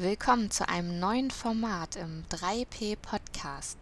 [0.00, 3.76] Willkommen zu einem neuen Format im 3P Podcast.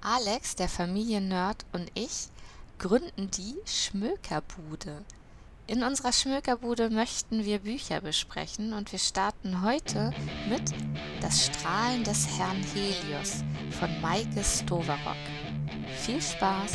[0.00, 2.26] Alex, der Familiennerd und ich
[2.80, 5.04] gründen die Schmökerbude.
[5.68, 10.12] In unserer Schmökerbude möchten wir Bücher besprechen und wir starten heute
[10.48, 10.74] mit
[11.20, 13.44] Das Strahlen des Herrn Helios
[13.78, 15.14] von Maike Stoverock.
[16.02, 16.72] Viel Spaß!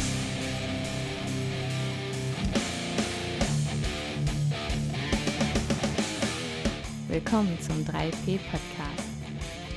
[7.15, 9.07] Willkommen zum 3P Podcast.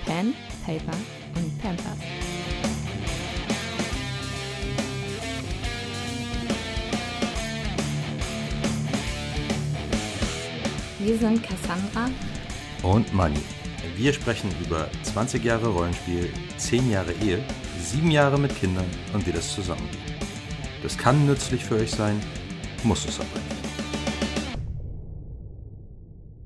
[0.05, 0.34] Pen,
[0.66, 0.96] Paper
[1.37, 1.98] und Pampers.
[10.98, 12.10] Wir sind Cassandra
[12.82, 13.38] und Manni.
[13.95, 17.45] Wir sprechen über 20 Jahre Rollenspiel, 10 Jahre Ehe,
[17.79, 19.96] 7 Jahre mit Kindern und wie das zusammengeht.
[20.82, 22.20] Das kann nützlich für euch sein,
[22.82, 23.59] muss es aber nicht.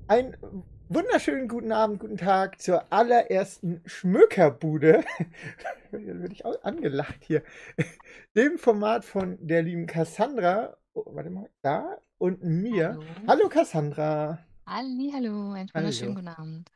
[0.08, 0.36] Ein
[0.94, 5.02] wunderschönen guten Abend, guten Tag zur allerersten Schmökerbude.
[5.90, 7.42] Würde ich auch angelacht hier.
[8.36, 10.76] Dem Format von der lieben Cassandra.
[10.92, 12.90] Oh, warte mal, da und mir.
[12.90, 14.38] Hallo, hallo Cassandra.
[14.66, 16.70] Halli, hallo, einen wunderschönen guten Abend.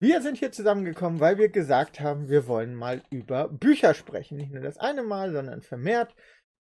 [0.00, 4.36] Wir sind hier zusammengekommen, weil wir gesagt haben, wir wollen mal über Bücher sprechen.
[4.36, 6.14] Nicht nur das eine Mal, sondern vermehrt.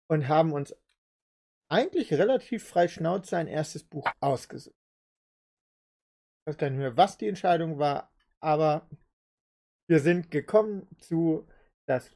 [0.07, 0.75] Und haben uns
[1.69, 4.75] eigentlich relativ frei Schnauze ein erstes Buch ausgesucht
[6.47, 8.09] weiß gar nicht mehr, was die Entscheidung war,
[8.41, 8.89] aber
[9.89, 11.47] wir sind gekommen zu
[11.87, 12.15] das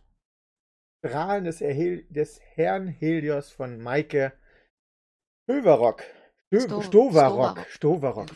[1.03, 4.33] Strahlen des, Erhel des Herrn Helios von Maike
[5.49, 6.03] Stoverock.
[6.53, 7.65] Sto Stoverock.
[7.67, 8.29] Stoverock.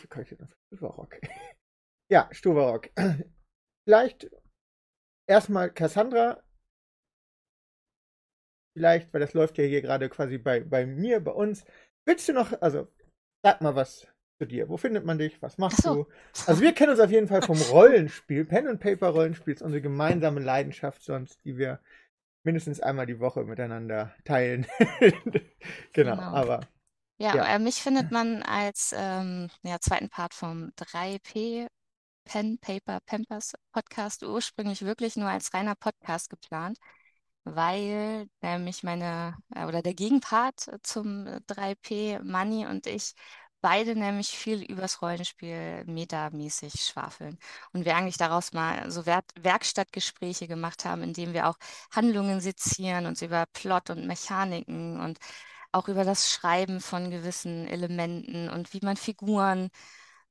[0.73, 1.21] Stoverock.
[2.11, 2.89] ja, Stoverock.
[3.87, 4.29] Vielleicht
[5.29, 6.43] erstmal Cassandra.
[8.75, 11.65] Vielleicht, weil das läuft ja hier gerade quasi bei, bei mir, bei uns.
[12.05, 12.91] Willst du noch, also
[13.45, 14.07] sag mal was
[14.37, 14.69] zu dir?
[14.69, 15.41] Wo findet man dich?
[15.41, 15.93] Was machst so.
[15.93, 16.07] du?
[16.45, 18.45] Also wir kennen uns auf jeden Fall vom Rollenspiel.
[18.45, 21.79] Pen and Paper Rollenspiel ist unsere gemeinsame Leidenschaft sonst, die wir
[22.43, 24.67] mindestens einmal die Woche miteinander teilen.
[25.93, 26.61] genau, genau, aber.
[27.17, 27.55] Ja, ja.
[27.55, 31.67] Äh, mich findet man als ähm, ja, zweiten Part vom 3P
[32.25, 36.77] Pen, Paper, Pampers Podcast ursprünglich wirklich nur als reiner Podcast geplant,
[37.43, 43.13] weil nämlich meine äh, oder der Gegenpart zum 3P Money und ich
[43.65, 47.39] beide nämlich viel übers Rollenspiel metamäßig schwafeln.
[47.73, 51.57] Und wir eigentlich daraus mal so Werk Werkstattgespräche gemacht haben, indem wir auch
[51.91, 55.17] Handlungen sezieren, uns über Plot und Mechaniken und
[55.71, 59.71] auch über das Schreiben von gewissen Elementen und wie man Figuren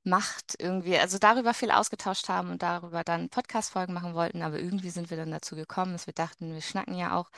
[0.05, 4.91] macht irgendwie, also darüber viel ausgetauscht haben und darüber dann Podcast-Folgen machen wollten, aber irgendwie
[4.91, 7.31] sind wir dann dazu gekommen, dass wir dachten, wir schnacken ja auch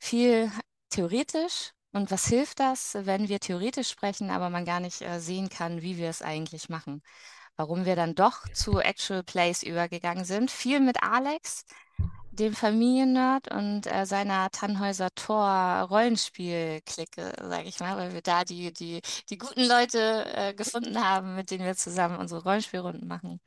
[0.00, 0.50] viel
[0.88, 5.48] theoretisch und was hilft das, wenn wir theoretisch sprechen, aber man gar nicht äh, sehen
[5.48, 7.02] kann, wie wir es eigentlich machen?
[7.56, 10.50] Warum wir dann doch zu Actual Plays übergegangen sind.
[10.50, 11.66] Viel mit Alex,
[12.30, 18.72] dem Familiennerd und äh, seiner Tannhäuser Tor Rollenspiel-Clique, sage ich mal, weil wir da die,
[18.72, 23.40] die, die guten Leute äh, gefunden haben, mit denen wir zusammen unsere Rollenspielrunden machen.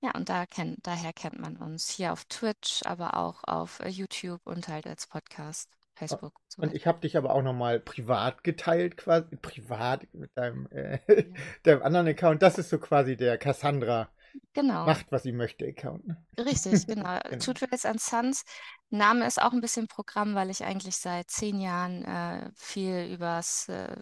[0.00, 4.40] Ja, und da kenn, daher kennt man uns hier auf Twitch, aber auch auf YouTube
[4.46, 5.75] und halt als Podcast.
[5.96, 6.40] Facebook.
[6.48, 9.36] So und ich habe dich aber auch nochmal privat geteilt, quasi.
[9.36, 11.22] Privat mit deinem, äh, ja.
[11.64, 12.42] deinem anderen Account.
[12.42, 14.08] Das ist so quasi der Cassandra.
[14.52, 14.84] Genau.
[14.84, 16.06] Macht, was sie möchte, Account.
[16.06, 16.24] Ne?
[16.38, 17.18] Richtig, genau.
[17.24, 17.38] genau.
[17.38, 18.44] Tutorials and Sons.
[18.90, 23.68] Name ist auch ein bisschen Programm, weil ich eigentlich seit zehn Jahren äh, viel übers
[23.68, 23.96] äh,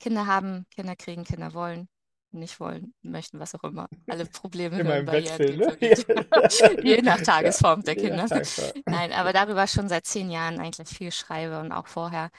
[0.00, 1.88] Kinder haben, Kinder kriegen, Kinder wollen
[2.38, 3.88] nicht wollen, möchten, was auch immer.
[4.06, 5.76] Alle Probleme immer im Wechsel, ne?
[6.82, 8.26] Je nach Tagesform der Kinder.
[8.86, 12.30] Nein, aber darüber schon seit zehn Jahren eigentlich viel schreibe und auch vorher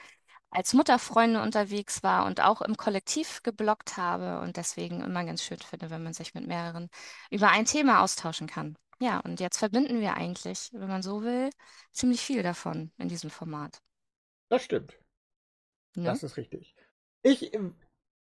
[0.49, 5.59] als Mutterfreunde unterwegs war und auch im Kollektiv geblockt habe und deswegen immer ganz schön
[5.59, 6.89] finde, wenn man sich mit mehreren
[7.29, 8.77] über ein Thema austauschen kann.
[8.99, 11.49] Ja, und jetzt verbinden wir eigentlich, wenn man so will,
[11.91, 13.79] ziemlich viel davon in diesem Format.
[14.49, 14.97] Das stimmt.
[15.95, 16.05] Ne?
[16.05, 16.75] Das ist richtig.
[17.21, 17.75] Ich ähm,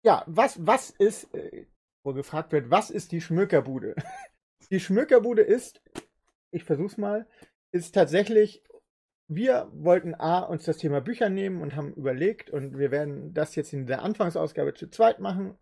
[0.03, 1.65] ja, was, was ist, äh,
[2.03, 3.95] wo gefragt wird, was ist die Schmökerbude?
[4.71, 5.81] die Schmökerbude ist,
[6.51, 7.27] ich versuch's mal,
[7.71, 8.63] ist tatsächlich,
[9.27, 13.55] wir wollten A, uns das Thema Bücher nehmen und haben überlegt und wir werden das
[13.55, 15.57] jetzt in der Anfangsausgabe zu zweit machen,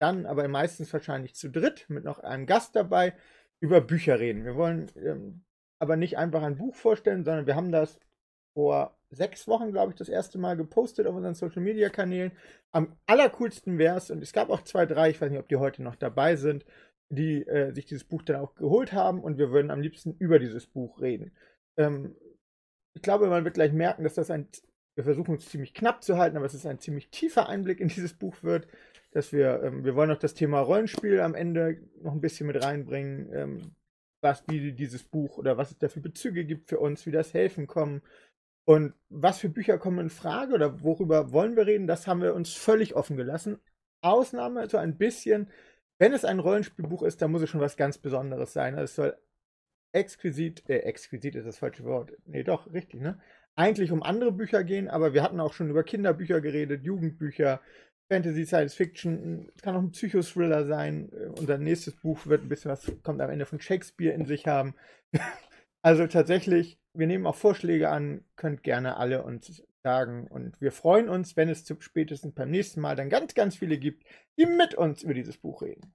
[0.00, 3.14] dann aber meistens wahrscheinlich zu dritt mit noch einem Gast dabei
[3.60, 4.44] über Bücher reden.
[4.44, 5.44] Wir wollen ähm,
[5.78, 8.00] aber nicht einfach ein Buch vorstellen, sondern wir haben das
[8.54, 12.32] vor sechs Wochen, glaube ich, das erste Mal gepostet auf unseren Social Media Kanälen.
[12.70, 15.56] Am allercoolsten wäre es, und es gab auch zwei, drei, ich weiß nicht, ob die
[15.56, 16.64] heute noch dabei sind,
[17.08, 20.38] die äh, sich dieses Buch dann auch geholt haben und wir würden am liebsten über
[20.38, 21.32] dieses Buch reden.
[21.76, 22.16] Ähm,
[22.94, 24.48] ich glaube, man wird gleich merken, dass das ein,
[24.94, 27.88] wir versuchen es ziemlich knapp zu halten, aber es ist ein ziemlich tiefer Einblick in
[27.88, 28.66] dieses Buch wird.
[29.12, 32.62] dass wir, ähm, wir wollen noch das Thema Rollenspiel am Ende noch ein bisschen mit
[32.62, 33.74] reinbringen, ähm,
[34.22, 37.34] was wie dieses Buch oder was es da für Bezüge gibt für uns, wie das
[37.34, 38.02] helfen kommen.
[38.64, 42.34] Und was für Bücher kommen in Frage oder worüber wollen wir reden, das haben wir
[42.34, 43.58] uns völlig offen gelassen.
[44.02, 45.50] Ausnahme so ein bisschen,
[45.98, 48.74] wenn es ein Rollenspielbuch ist, dann muss es schon was ganz Besonderes sein.
[48.74, 49.16] Also es soll
[49.92, 52.12] exquisit, äh, exquisit ist das falsche Wort.
[52.24, 53.20] Nee, doch, richtig, ne?
[53.54, 57.60] Eigentlich um andere Bücher gehen, aber wir hatten auch schon über Kinderbücher geredet, Jugendbücher,
[58.10, 61.10] Fantasy, Science Fiction, es kann auch ein Psychothriller sein.
[61.12, 64.46] Äh, unser nächstes Buch wird ein bisschen was, kommt am Ende von Shakespeare in sich
[64.46, 64.74] haben.
[65.82, 70.28] also tatsächlich, wir nehmen auch Vorschläge an, könnt gerne alle uns sagen.
[70.28, 74.04] Und wir freuen uns, wenn es spätestens beim nächsten Mal dann ganz, ganz viele gibt,
[74.38, 75.92] die mit uns über dieses Buch reden.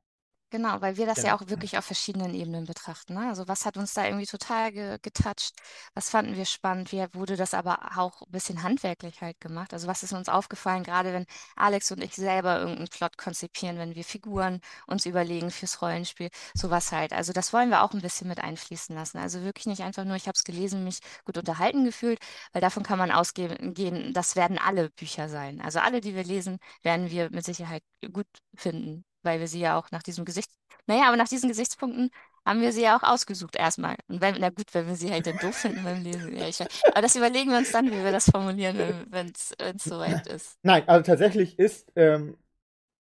[0.49, 1.35] Genau, weil wir das ja Genau.
[1.35, 3.15] auch wirklich auf verschiedenen Ebenen betrachten.
[3.15, 3.27] Ne?
[3.27, 5.51] Also was hat uns da irgendwie total ge getoucht?
[5.93, 6.93] Was fanden wir spannend?
[6.93, 9.73] Wie wurde das aber auch ein bisschen handwerklich halt gemacht?
[9.73, 11.25] Also was ist uns aufgefallen, gerade wenn
[11.57, 16.93] Alex und ich selber irgendeinen Plot konzipieren, wenn wir Figuren uns überlegen fürs Rollenspiel, sowas
[16.93, 17.11] halt.
[17.11, 19.17] Also das wollen wir auch ein bisschen mit einfließen lassen.
[19.17, 22.19] Also wirklich nicht einfach nur, ich habe es gelesen, mich gut unterhalten gefühlt,
[22.53, 25.59] weil davon kann man ausgehen, das werden alle Bücher sein.
[25.59, 27.83] Also alle, die wir lesen, werden wir mit Sicherheit
[28.13, 30.49] gut finden weil wir sie ja auch nach diesem Gesicht,
[30.87, 32.09] naja, aber nach diesen Gesichtspunkten
[32.45, 33.97] haben wir sie ja auch ausgesucht erstmal.
[34.07, 36.35] Und wenn, na gut, wenn wir sie halt dann doof finden beim Lesen.
[36.35, 38.77] Ja, ich, aber das überlegen wir uns dann, wie wir das formulieren,
[39.09, 39.53] wenn es
[39.83, 40.57] soweit ist.
[40.63, 42.37] Nein, also tatsächlich ist, ähm,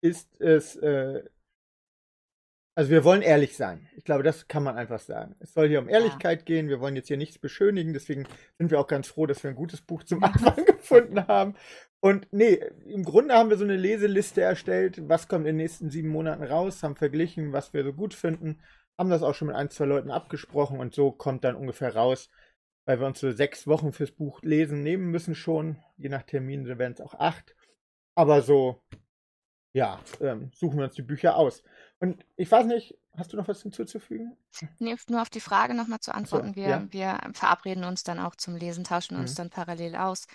[0.01, 1.21] ist es, äh,
[2.77, 3.87] also wir wollen ehrlich sein.
[3.95, 5.35] Ich glaube, das kann man einfach sagen.
[5.39, 6.45] Es soll hier um Ehrlichkeit ja.
[6.45, 6.67] gehen.
[6.67, 7.93] Wir wollen jetzt hier nichts beschönigen.
[7.93, 8.27] Deswegen
[8.57, 11.55] sind wir auch ganz froh, dass wir ein gutes Buch zum Anfang gefunden haben.
[12.05, 15.89] Und nee, im Grunde haben wir so eine Leseliste erstellt, was kommt in den nächsten
[15.89, 18.61] sieben Monaten raus, haben verglichen, was wir so gut finden,
[18.95, 22.29] haben das auch schon mit ein, zwei Leuten abgesprochen und so kommt dann ungefähr raus,
[22.85, 26.67] weil wir uns so sechs Wochen fürs Buch lesen nehmen müssen schon, je nach Termin
[26.67, 27.55] werden es auch acht.
[28.13, 28.83] Aber so,
[29.73, 31.63] ja, ähm, suchen wir uns die Bücher aus.
[31.97, 34.37] Und ich weiß nicht, hast du noch was hinzuzufügen?
[34.77, 36.49] Nee, nur auf die Frage nochmal zu antworten.
[36.49, 36.87] So, wir, ja.
[36.91, 39.21] wir verabreden uns dann auch zum Lesen, tauschen mhm.
[39.21, 40.27] uns dann parallel aus,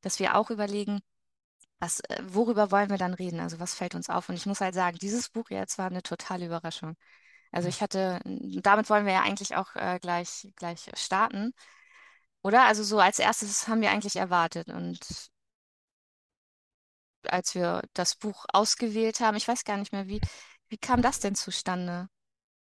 [0.00, 1.02] dass wir auch überlegen,
[1.80, 3.40] was, äh, worüber wollen wir dann reden?
[3.40, 4.28] Also was fällt uns auf?
[4.28, 6.96] Und ich muss halt sagen, dieses Buch jetzt war eine totale Überraschung.
[7.52, 11.52] Also ich hatte, damit wollen wir ja eigentlich auch äh, gleich, gleich starten.
[12.42, 12.64] Oder?
[12.66, 14.68] Also so als erstes haben wir eigentlich erwartet.
[14.68, 15.00] Und
[17.28, 20.20] als wir das Buch ausgewählt haben, ich weiß gar nicht mehr, wie,
[20.68, 22.08] wie kam das denn zustande?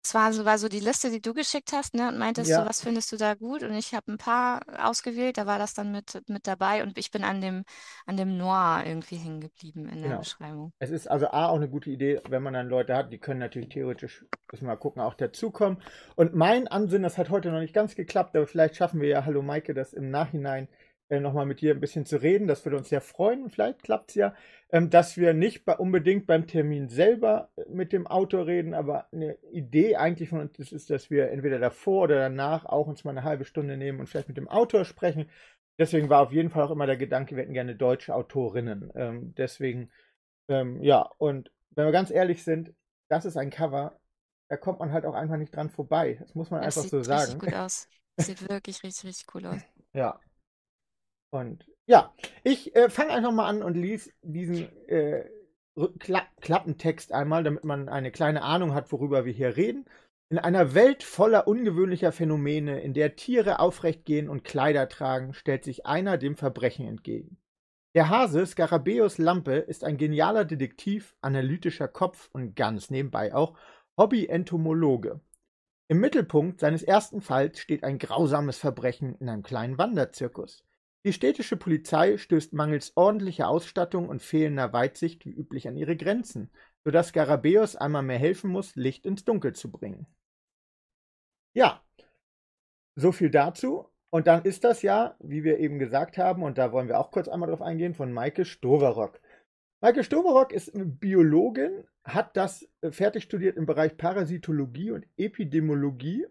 [0.05, 2.09] Es war so, war so die Liste, die du geschickt hast, ne?
[2.09, 2.61] Und meintest ja.
[2.61, 3.65] so, was findest du da gut?
[3.65, 7.11] Und ich habe ein paar ausgewählt, da war das dann mit, mit dabei und ich
[7.11, 7.65] bin an dem,
[8.07, 10.19] an dem Noir irgendwie hängen geblieben in der genau.
[10.21, 10.73] Beschreibung.
[10.79, 13.41] Es ist also A auch eine gute Idee, wenn man dann Leute hat, die können
[13.41, 15.83] natürlich theoretisch, müssen wir mal gucken, auch dazukommen.
[16.15, 19.25] Und mein Ansinnen, das hat heute noch nicht ganz geklappt, aber vielleicht schaffen wir ja,
[19.25, 20.69] hallo Maike, das im Nachhinein
[21.09, 22.49] äh, nochmal mit dir ein bisschen zu reden.
[22.49, 23.49] Das würde uns sehr freuen.
[23.49, 24.35] Vielleicht klappt es ja,
[24.71, 29.07] ähm, dass wir nicht bei, unbedingt beim Termin selber äh, mit dem Autor reden, aber
[29.13, 33.13] eine Idee eigentlich von uns ist, dass wir entweder davor oder danach auch uns mal
[33.13, 35.31] eine halbe Stunde nehmen und vielleicht mit dem Autor sprechen.
[35.79, 38.91] Deswegen war auf jeden Fall auch immer der Gedanke, wir hätten gerne deutsche Autorinnen.
[38.97, 39.91] Ähm, deswegen,
[40.49, 42.75] ähm, ja, und wenn wir ganz ehrlich sind,
[43.09, 44.01] das ist ein Cover,
[44.49, 46.17] da kommt man halt auch einfach nicht dran vorbei.
[46.19, 47.33] Das muss man das einfach so sagen.
[47.33, 47.89] Sieht gut aus.
[48.17, 49.61] Sieht wirklich richtig, richtig cool aus.
[49.93, 50.21] Ja,
[51.31, 52.13] und ja,
[52.43, 55.25] ich äh, fange einfach mal an und lese diesen äh,
[55.99, 59.85] Kla Klappentext einmal, damit man eine kleine Ahnung hat, worüber wir hier reden.
[60.29, 65.65] In einer Welt voller ungewöhnlicher Phänomene, in der Tiere aufrecht gehen und Kleider tragen, stellt
[65.65, 67.37] sich einer dem Verbrechen entgegen.
[67.95, 73.57] Der Hase Skarabäus Lampe ist ein genialer Detektiv, analytischer Kopf und ganz nebenbei auch
[73.97, 75.21] Hobby-Entomologe.
[75.89, 80.65] Im Mittelpunkt seines ersten Falls steht ein grausames Verbrechen in einem kleinen Wanderzirkus.
[81.07, 86.51] Die städtische Polizei stößt mangels ordentlicher Ausstattung und fehlender Weitsicht wie üblich an ihre Grenzen,
[86.83, 90.09] so dass Skarabäus einmal mehr helfen muss, Licht ins Dunkel zu bringen.
[91.55, 91.81] Ja,
[92.97, 93.89] so viel dazu.
[94.11, 97.13] Und dann ist das ja, wie wir eben gesagt haben, und da wollen wir auch
[97.13, 99.21] kurz einmal drauf eingehen, von Maike Stoverock.
[99.81, 106.27] Maike Stoverock ist Biologin, hat das fertig studiert im Bereich Parasitologie und Epidemiologie,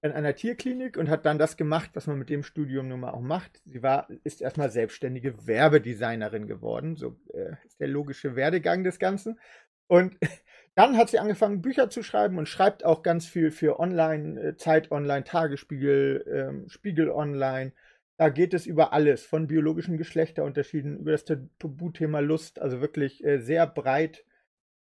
[0.00, 3.10] in einer Tierklinik und hat dann das gemacht, was man mit dem Studium nun mal
[3.10, 3.60] auch macht.
[3.64, 6.96] Sie war, ist erstmal selbstständige Werbedesignerin geworden.
[6.96, 9.40] So äh, ist der logische Werdegang des Ganzen.
[9.88, 10.16] Und
[10.76, 14.56] dann hat sie angefangen, Bücher zu schreiben und schreibt auch ganz viel für Online, äh,
[14.56, 17.72] Zeit Online, Tagesspiegel, ähm, Spiegel Online.
[18.18, 23.38] Da geht es über alles, von biologischen Geschlechterunterschieden, über das Tabuthema Lust, also wirklich äh,
[23.38, 24.24] sehr breit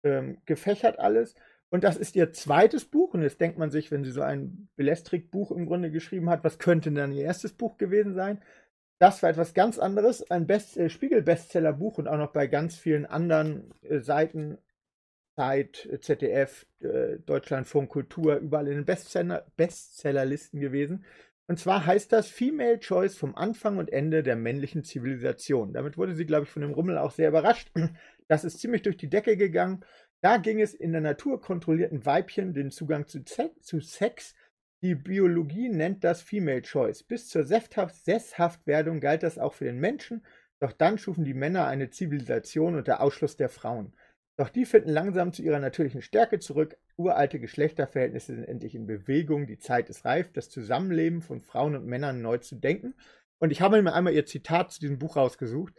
[0.03, 1.35] ähm, gefächert alles.
[1.73, 3.15] Und das ist ihr zweites Buch.
[3.15, 6.59] Und jetzt denkt man sich, wenn sie so ein Belestrik-Buch im Grunde geschrieben hat, was
[6.59, 8.43] könnte dann ihr erstes Buch gewesen sein?
[8.99, 10.29] Das war etwas ganz anderes.
[10.29, 14.59] Ein äh, Spiegel-Bestseller-Buch und auch noch bei ganz vielen anderen äh, Seiten,
[15.35, 21.05] Zeit, äh, ZDF, äh, Deutschlandfunk, Kultur, überall in den Bestseller Bestsellerlisten gewesen.
[21.47, 25.73] Und zwar heißt das Female Choice vom Anfang und Ende der männlichen Zivilisation.
[25.73, 27.71] Damit wurde sie, glaube ich, von dem Rummel auch sehr überrascht.
[28.29, 29.83] Das ist ziemlich durch die Decke gegangen.
[30.23, 34.35] Da ging es in der Natur kontrollierten Weibchen den Zugang zu, zu Sex
[34.83, 37.03] die Biologie nennt das Female Choice.
[37.03, 40.25] Bis zur Sesshaftwerdung galt das auch für den Menschen,
[40.59, 43.95] doch dann schufen die Männer eine Zivilisation unter Ausschluss der Frauen.
[44.35, 46.75] Doch die finden langsam zu ihrer natürlichen Stärke zurück.
[46.97, 49.47] Uralte Geschlechterverhältnisse sind endlich in Bewegung.
[49.47, 52.93] Die Zeit ist reif, das Zusammenleben von Frauen und Männern neu zu denken.
[53.39, 55.73] Und ich habe mir einmal ihr Zitat zu diesem Buch rausgesucht.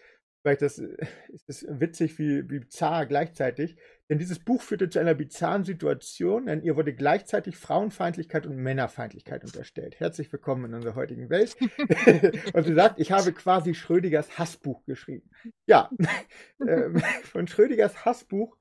[0.45, 3.79] Vielleicht das, ist es witzig wie, bizarr gleichzeitig.
[4.11, 9.43] Denn dieses Buch führte zu einer bizarren Situation, denn ihr wurde gleichzeitig Frauenfeindlichkeit und Männerfeindlichkeit
[9.43, 9.99] unterstellt.
[10.01, 11.57] Herzlich willkommen in unserer heutigen Welt.
[12.53, 15.31] und sie sagt, ich habe quasi Schrödigers Hassbuch geschrieben.
[15.67, 15.89] Ja,
[16.69, 18.55] ähm, von Schrödigers Hassbuch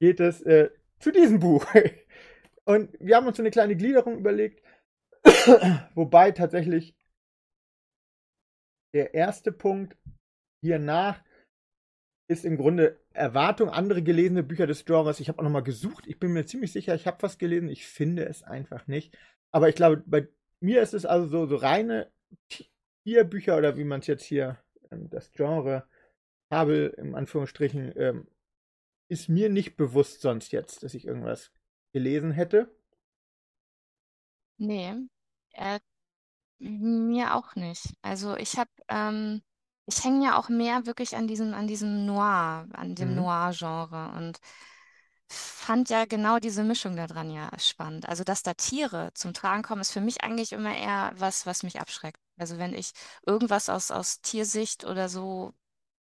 [0.00, 1.64] geht es äh, zu diesem Buch.
[2.64, 4.60] Und wir haben uns so eine kleine Gliederung überlegt,
[5.94, 6.96] wobei tatsächlich
[8.92, 9.96] der erste Punkt
[10.60, 11.22] hier nach
[12.28, 15.18] ist im Grunde Erwartung, andere gelesene Bücher des Genres.
[15.18, 16.06] Ich habe auch nochmal gesucht.
[16.06, 17.68] Ich bin mir ziemlich sicher, ich habe was gelesen.
[17.70, 19.16] Ich finde es einfach nicht.
[19.50, 20.28] Aber ich glaube, bei
[20.60, 22.12] mir ist es also so, so reine
[23.04, 24.58] Tierbücher oder wie man es jetzt hier,
[24.90, 25.88] ähm, das Genre
[26.52, 28.28] Fabel im Anführungsstrichen, ähm,
[29.10, 31.50] ist mir nicht bewusst sonst jetzt, dass ich irgendwas
[31.92, 32.70] gelesen hätte.
[34.58, 34.92] Nee,
[35.52, 35.80] äh,
[36.58, 37.94] mir auch nicht.
[38.02, 39.42] Also ich habe ähm,
[39.88, 43.16] ich hänge ja auch mehr wirklich an diesem, an diesem Noir, an dem Mhm.
[43.16, 44.40] Noir-Genre und
[45.28, 48.08] fand ja genau diese Mischung da dran ja spannend.
[48.08, 51.62] Also, dass da Tiere zum Tragen kommen, ist für mich eigentlich immer eher was, was
[51.62, 52.18] mich abschreckt.
[52.38, 52.92] Also, wenn ich
[53.26, 55.54] irgendwas aus, aus Tiersicht oder so,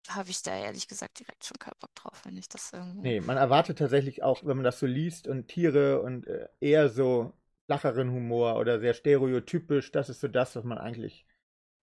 [0.10, 3.04] habe ich da ehrlich gesagt direkt schon keinen Bock drauf, wenn ich das irgendwo.
[3.04, 6.90] Nee, man erwartet tatsächlich auch, wenn man das so liest und Tiere und äh, eher
[6.90, 7.34] so
[7.66, 11.26] flacheren Humor oder sehr stereotypisch, das ist so das, was man eigentlich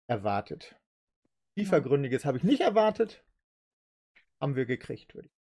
[0.08, 0.76] erwartet.
[1.56, 3.24] Tiefergründiges habe ich nicht erwartet.
[4.40, 5.34] Haben wir gekriegt, würde ich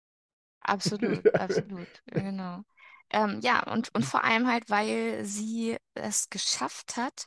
[0.62, 2.62] Absolut, absolut, genau.
[3.10, 7.26] Ähm, ja, und, und vor allem halt, weil sie es geschafft hat,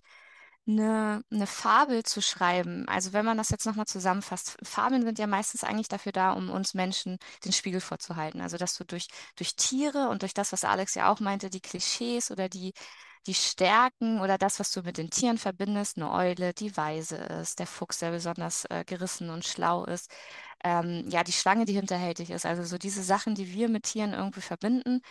[0.66, 2.88] eine, eine Fabel zu schreiben.
[2.88, 6.50] Also wenn man das jetzt nochmal zusammenfasst, Fabeln sind ja meistens eigentlich dafür da, um
[6.50, 8.40] uns Menschen den Spiegel vorzuhalten.
[8.40, 11.60] Also dass du durch, durch Tiere und durch das, was Alex ja auch meinte, die
[11.62, 12.74] Klischees oder die,
[13.28, 17.60] die Stärken oder das, was du mit den Tieren verbindest, eine Eule, die weise ist,
[17.60, 20.12] der Fuchs, der besonders äh, gerissen und schlau ist,
[20.64, 24.14] ähm, ja, die Schlange, die hinterhältig ist, also so diese Sachen, die wir mit Tieren
[24.14, 25.02] irgendwie verbinden.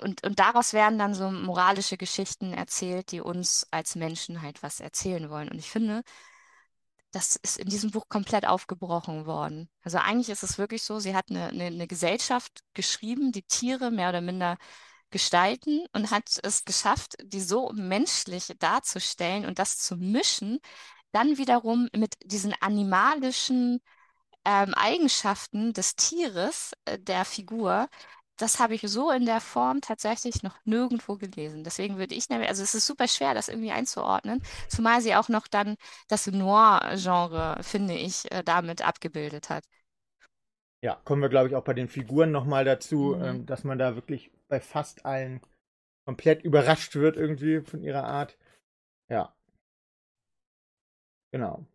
[0.00, 4.80] Und, und daraus werden dann so moralische Geschichten erzählt, die uns als Menschen halt was
[4.80, 5.48] erzählen wollen.
[5.48, 6.02] Und ich finde,
[7.12, 9.70] das ist in diesem Buch komplett aufgebrochen worden.
[9.82, 13.90] Also eigentlich ist es wirklich so, sie hat eine, eine, eine Gesellschaft geschrieben, die Tiere
[13.90, 14.58] mehr oder minder
[15.10, 20.58] gestalten und hat es geschafft, die so menschlich darzustellen und das zu mischen,
[21.12, 23.80] dann wiederum mit diesen animalischen
[24.44, 27.88] ähm, Eigenschaften des Tieres, äh, der Figur,
[28.36, 31.64] das habe ich so in der Form tatsächlich noch nirgendwo gelesen.
[31.64, 35.48] Deswegen würde ich, also es ist super schwer, das irgendwie einzuordnen, zumal sie auch noch
[35.48, 35.76] dann
[36.08, 39.64] das Noir-Genre, finde ich, äh, damit abgebildet hat.
[40.82, 43.24] Ja, kommen wir, glaube ich, auch bei den Figuren nochmal dazu, mhm.
[43.24, 45.40] ähm, dass man da wirklich bei fast allen
[46.04, 48.36] komplett überrascht wird irgendwie von ihrer Art.
[49.08, 49.34] Ja.
[51.32, 51.66] Genau.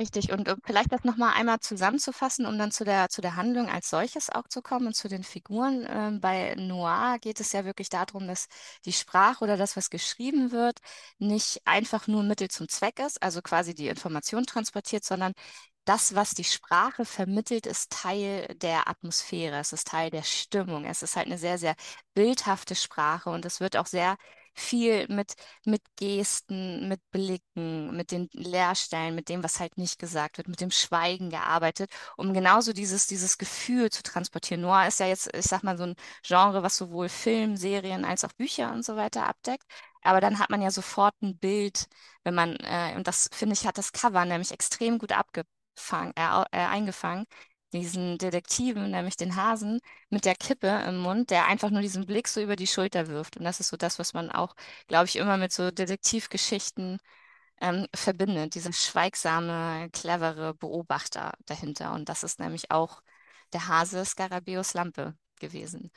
[0.00, 3.68] Richtig, und um vielleicht das nochmal einmal zusammenzufassen, um dann zu der, zu der Handlung
[3.68, 5.86] als solches auch zu kommen und zu den Figuren.
[5.90, 8.48] Ähm, bei Noir geht es ja wirklich darum, dass
[8.86, 10.78] die Sprache oder das, was geschrieben wird,
[11.18, 15.34] nicht einfach nur Mittel zum Zweck ist, also quasi die Information transportiert, sondern
[15.84, 20.84] das, was die Sprache vermittelt, ist Teil der Atmosphäre, es ist Teil der Stimmung.
[20.84, 21.74] Es ist halt eine sehr, sehr
[22.14, 24.16] bildhafte Sprache und es wird auch sehr
[24.54, 25.34] viel mit,
[25.64, 30.60] mit Gesten, mit Blicken, mit den Leerstellen, mit dem, was halt nicht gesagt wird, mit
[30.60, 34.60] dem Schweigen gearbeitet, um genauso dieses, dieses Gefühl zu transportieren.
[34.62, 38.24] Noir ist ja jetzt, ich sag mal, so ein Genre, was sowohl Film, Serien als
[38.24, 39.64] auch Bücher und so weiter abdeckt.
[40.02, 41.86] Aber dann hat man ja sofort ein Bild,
[42.24, 45.44] wenn man, äh, und das finde ich, hat das Cover nämlich extrem gut abge
[45.80, 46.22] fang, äh,
[46.52, 47.26] äh, eingefangen,
[47.72, 52.28] diesen Detektiven, nämlich den Hasen, mit der Kippe im Mund, der einfach nur diesen Blick
[52.28, 53.36] so über die Schulter wirft.
[53.36, 54.54] Und das ist so das, was man auch,
[54.88, 56.98] glaube ich, immer mit so Detektivgeschichten
[57.60, 58.54] ähm, verbindet.
[58.54, 61.92] Dieser schweigsame, clevere Beobachter dahinter.
[61.92, 63.02] Und das ist nämlich auch
[63.52, 65.90] der Hase Skarabäus Lampe gewesen.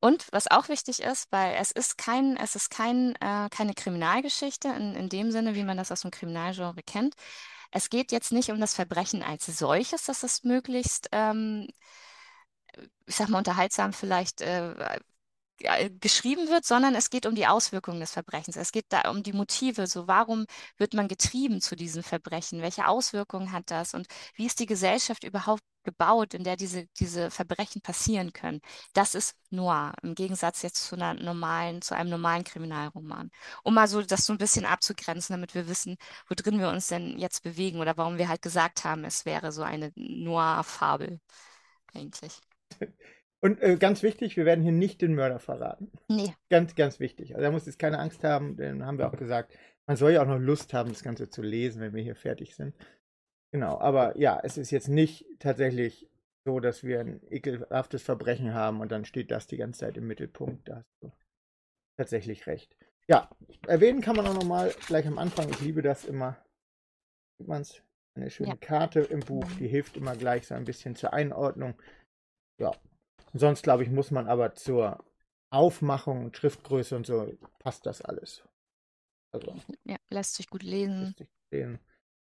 [0.00, 4.68] Und was auch wichtig ist, weil es ist kein, es ist kein, äh, keine Kriminalgeschichte
[4.68, 7.14] in, in dem Sinne, wie man das aus dem Kriminalgenre kennt.
[7.72, 11.66] Es geht jetzt nicht um das Verbrechen als solches, dass es möglichst, ähm,
[13.06, 14.98] ich sag mal, unterhaltsam vielleicht äh,
[16.00, 18.56] geschrieben wird, sondern es geht um die Auswirkungen des Verbrechens.
[18.56, 19.86] Es geht da um die Motive.
[19.86, 22.62] So, warum wird man getrieben zu diesen Verbrechen?
[22.62, 23.94] Welche Auswirkungen hat das?
[23.94, 28.60] Und wie ist die Gesellschaft überhaupt gebaut, in der diese, diese Verbrechen passieren können?
[28.92, 33.30] Das ist Noir, im Gegensatz jetzt zu einer normalen, zu einem normalen Kriminalroman.
[33.62, 35.96] Um mal so das so ein bisschen abzugrenzen, damit wir wissen,
[36.28, 39.52] wo drin wir uns denn jetzt bewegen oder warum wir halt gesagt haben, es wäre
[39.52, 41.20] so eine Noir-Fabel
[41.94, 42.40] eigentlich.
[43.42, 45.90] Und äh, ganz wichtig, wir werden hier nicht den Mörder verraten.
[46.08, 46.32] Nee.
[46.48, 47.34] Ganz, ganz wichtig.
[47.34, 49.52] Also da muss jetzt keine Angst haben, denn haben wir auch gesagt,
[49.86, 52.54] man soll ja auch noch Lust haben, das Ganze zu lesen, wenn wir hier fertig
[52.54, 52.76] sind.
[53.52, 56.08] Genau, aber ja, es ist jetzt nicht tatsächlich
[56.44, 60.06] so, dass wir ein ekelhaftes Verbrechen haben und dann steht das die ganze Zeit im
[60.06, 60.68] Mittelpunkt.
[60.68, 61.12] Da hast du
[61.98, 62.76] tatsächlich recht.
[63.08, 63.28] Ja,
[63.66, 65.48] erwähnen kann man auch nochmal gleich am Anfang.
[65.50, 66.42] Ich liebe das immer.
[67.38, 67.82] Sieht man es?
[68.14, 68.56] Eine schöne ja.
[68.56, 71.74] Karte im Buch, die hilft immer gleich so ein bisschen zur Einordnung.
[72.60, 72.72] Ja,
[73.32, 75.04] Sonst, glaube ich, muss man aber zur
[75.50, 78.42] Aufmachung und Schriftgröße und so passt das alles.
[79.32, 81.14] Also, ja, lässt sich gut lesen.
[81.16, 81.78] Sich lesen.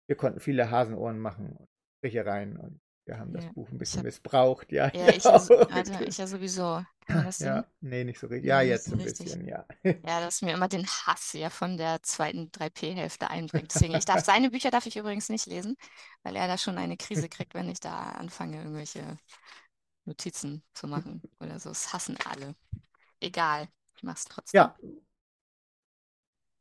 [0.06, 1.68] Wir konnten viele Hasenohren machen und
[1.98, 3.52] Strichereien und wir haben das ja.
[3.52, 4.90] Buch ein bisschen hab, missbraucht, ja.
[4.94, 6.82] Ja, ich, also, also ich ja sowieso.
[7.38, 8.48] ja, nee, nicht so richtig.
[8.48, 9.26] Ja, jetzt ein richtig.
[9.26, 9.66] bisschen, ja.
[9.82, 13.74] Ja, dass mir immer den Hass ja von der zweiten 3P-Hälfte einbringt.
[13.74, 15.76] Deswegen, ich darf seine Bücher darf ich übrigens nicht lesen,
[16.22, 19.18] weil er da schon eine Krise kriegt, wenn ich da anfange, irgendwelche
[20.04, 21.70] Notizen zu machen oder so.
[21.70, 22.54] Es hassen alle.
[23.20, 24.58] Egal, ich mach's trotzdem.
[24.58, 24.76] Ja.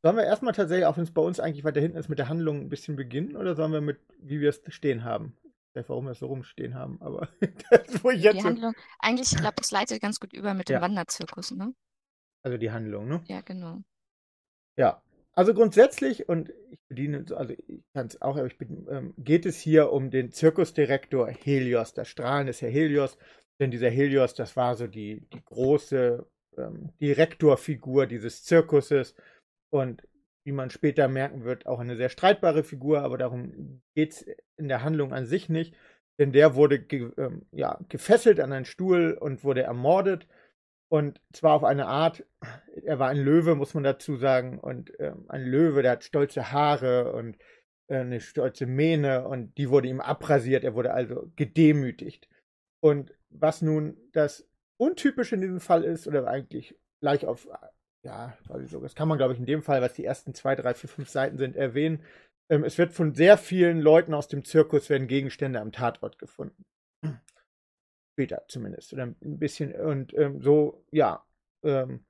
[0.02, 2.28] Sollen wir erstmal tatsächlich, auch wenn es bei uns eigentlich weiter hinten ist, mit der
[2.28, 5.36] Handlung ein bisschen beginnen oder sollen wir mit, wie wir es stehen haben?
[5.70, 7.28] Ich weiß, warum wir es so rumstehen haben, aber
[7.70, 8.36] das, wo ich jetzt.
[8.36, 10.80] Die Handlung, eigentlich, ich glaube, das leitet ganz gut über mit dem ja.
[10.80, 11.74] Wanderzirkus, ne?
[12.42, 13.24] Also die Handlung, ne?
[13.28, 13.80] Ja, genau.
[14.76, 15.02] Ja,
[15.34, 19.46] also grundsätzlich, und ich bediene, also ich kann es auch, aber ich bin, ähm, geht
[19.46, 23.18] es hier um den Zirkusdirektor Helios, das Strahlen des Herr Helios.
[23.60, 26.26] Denn dieser Helios, das war so die, die große
[26.56, 29.14] ähm, Direktorfigur dieses Zirkuses
[29.70, 30.06] und
[30.44, 34.68] wie man später merken wird, auch eine sehr streitbare Figur, aber darum geht es in
[34.68, 35.74] der Handlung an sich nicht.
[36.18, 40.28] Denn der wurde ge, ähm, ja, gefesselt an einen Stuhl und wurde ermordet
[40.88, 42.24] und zwar auf eine Art,
[42.84, 44.58] er war ein Löwe, muss man dazu sagen.
[44.58, 47.36] Und ähm, ein Löwe, der hat stolze Haare und
[47.88, 50.64] äh, eine stolze Mähne und die wurde ihm abrasiert.
[50.64, 52.28] Er wurde also gedemütigt.
[52.80, 57.48] Und was nun das Untypische in diesem Fall ist, oder eigentlich gleich auf,
[58.02, 60.88] ja, das kann man, glaube ich, in dem Fall, was die ersten zwei, drei, vier,
[60.90, 62.02] fünf Seiten sind, erwähnen.
[62.50, 66.64] Ähm, es wird von sehr vielen Leuten aus dem Zirkus werden Gegenstände am Tatort gefunden.
[68.14, 68.92] Später zumindest.
[68.92, 69.74] Oder ein bisschen.
[69.74, 71.24] Und ähm, so, ja.
[71.62, 72.04] Ähm,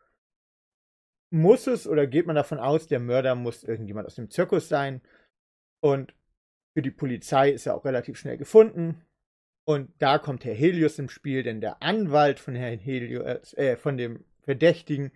[1.30, 5.02] muss es oder geht man davon aus, der Mörder muss irgendjemand aus dem Zirkus sein.
[5.80, 6.14] Und
[6.74, 9.04] für die Polizei ist er auch relativ schnell gefunden.
[9.66, 13.96] Und da kommt Herr Helios im Spiel, denn der Anwalt von Herrn Helios, äh, von
[13.96, 15.10] dem Verdächtigen,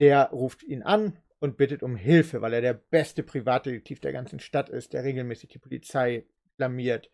[0.00, 4.38] der ruft ihn an und bittet um Hilfe, weil er der beste Privatdetektiv der ganzen
[4.38, 7.10] Stadt ist, der regelmäßig die Polizei blamiert.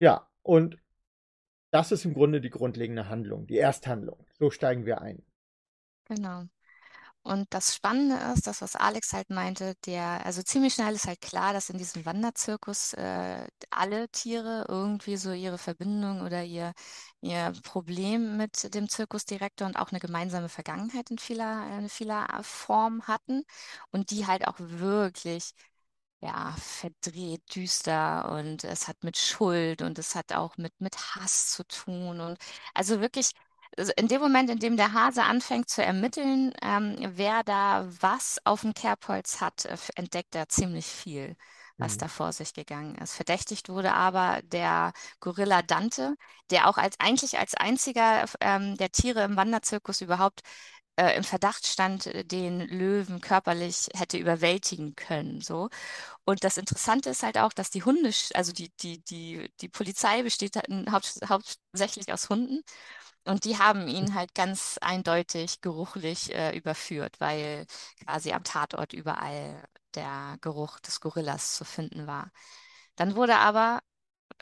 [0.00, 0.78] Ja, und
[1.70, 4.24] das ist im Grunde die grundlegende Handlung, die Ersthandlung.
[4.38, 5.22] So steigen wir ein.
[6.06, 6.44] Genau.
[7.22, 11.20] Und das Spannende ist, das, was Alex halt meinte, der, also ziemlich schnell ist halt
[11.20, 16.72] klar, dass in diesem Wanderzirkus äh, alle Tiere irgendwie so ihre Verbindung oder ihr,
[17.20, 23.02] ihr Problem mit dem Zirkusdirektor und auch eine gemeinsame Vergangenheit in vieler, in vieler Form
[23.06, 23.44] hatten
[23.90, 25.52] und die halt auch wirklich
[26.20, 31.50] ja, verdreht, düster und es hat mit Schuld und es hat auch mit, mit Hass
[31.52, 32.20] zu tun.
[32.20, 32.38] Und
[32.74, 33.30] also wirklich,
[33.76, 38.38] also in dem Moment, in dem der Hase anfängt zu ermitteln, ähm, wer da was
[38.44, 41.36] auf dem Kerbholz hat, äh, entdeckt er ziemlich viel,
[41.76, 41.98] was mhm.
[42.00, 43.14] da vor sich gegangen ist.
[43.14, 46.16] Verdächtigt wurde aber der Gorilla Dante,
[46.50, 50.40] der auch als eigentlich als einziger ähm, der Tiere im Wanderzirkus überhaupt
[50.98, 55.40] äh, im Verdacht stand, äh, den Löwen körperlich hätte überwältigen können.
[55.40, 55.68] So.
[56.24, 60.22] Und das Interessante ist halt auch, dass die Hunde, also die, die, die, die Polizei
[60.22, 62.62] besteht halt haupt, hauptsächlich aus Hunden.
[63.24, 67.66] Und die haben ihn halt ganz eindeutig geruchlich äh, überführt, weil
[68.04, 69.62] quasi am Tatort überall
[69.94, 72.30] der Geruch des Gorillas zu finden war.
[72.96, 73.80] Dann wurde aber,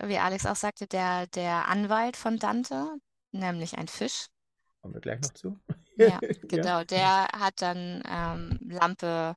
[0.02, 2.96] wie Alex auch sagte, der, der Anwalt von Dante,
[3.32, 4.26] nämlich ein Fisch.
[4.80, 5.58] Kommen wir gleich noch zu.
[5.98, 6.84] Ja, genau.
[6.84, 9.34] Der hat dann ähm, Lampe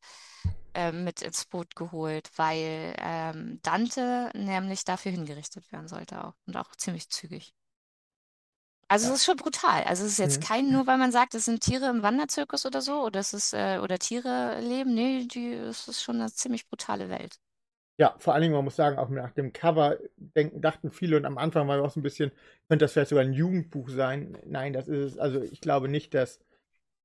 [0.74, 6.58] äh, mit ins Boot geholt, weil ähm, Dante nämlich dafür hingerichtet werden sollte auch und
[6.58, 7.54] auch ziemlich zügig.
[8.90, 9.14] Also ja.
[9.14, 9.84] es ist schon brutal.
[9.84, 10.46] Also es ist jetzt mhm.
[10.46, 13.54] kein, nur weil man sagt, es sind Tiere im Wanderzirkus oder so, oder es ist,
[13.54, 14.94] äh, oder Tiere leben.
[14.96, 17.40] Nee, die, es ist schon eine ziemlich brutale Welt.
[17.98, 21.26] Ja, vor allen Dingen, man muss sagen, auch nach dem Cover denken, dachten viele und
[21.26, 22.32] am Anfang war auch so ein bisschen,
[22.68, 24.38] könnte das vielleicht sogar ein Jugendbuch sein.
[24.46, 25.18] Nein, das ist es.
[25.18, 26.40] Also ich glaube nicht, dass,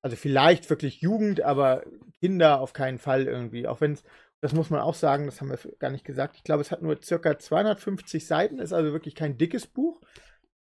[0.05, 1.83] also vielleicht wirklich Jugend, aber
[2.21, 3.67] Kinder auf keinen Fall irgendwie.
[3.67, 4.05] Auch wenn es,
[4.43, 6.37] das muss man auch sagen, das haben wir gar nicht gesagt.
[6.37, 10.03] Ich glaube, es hat nur circa 250 Seiten, ist also wirklich kein dickes Buch.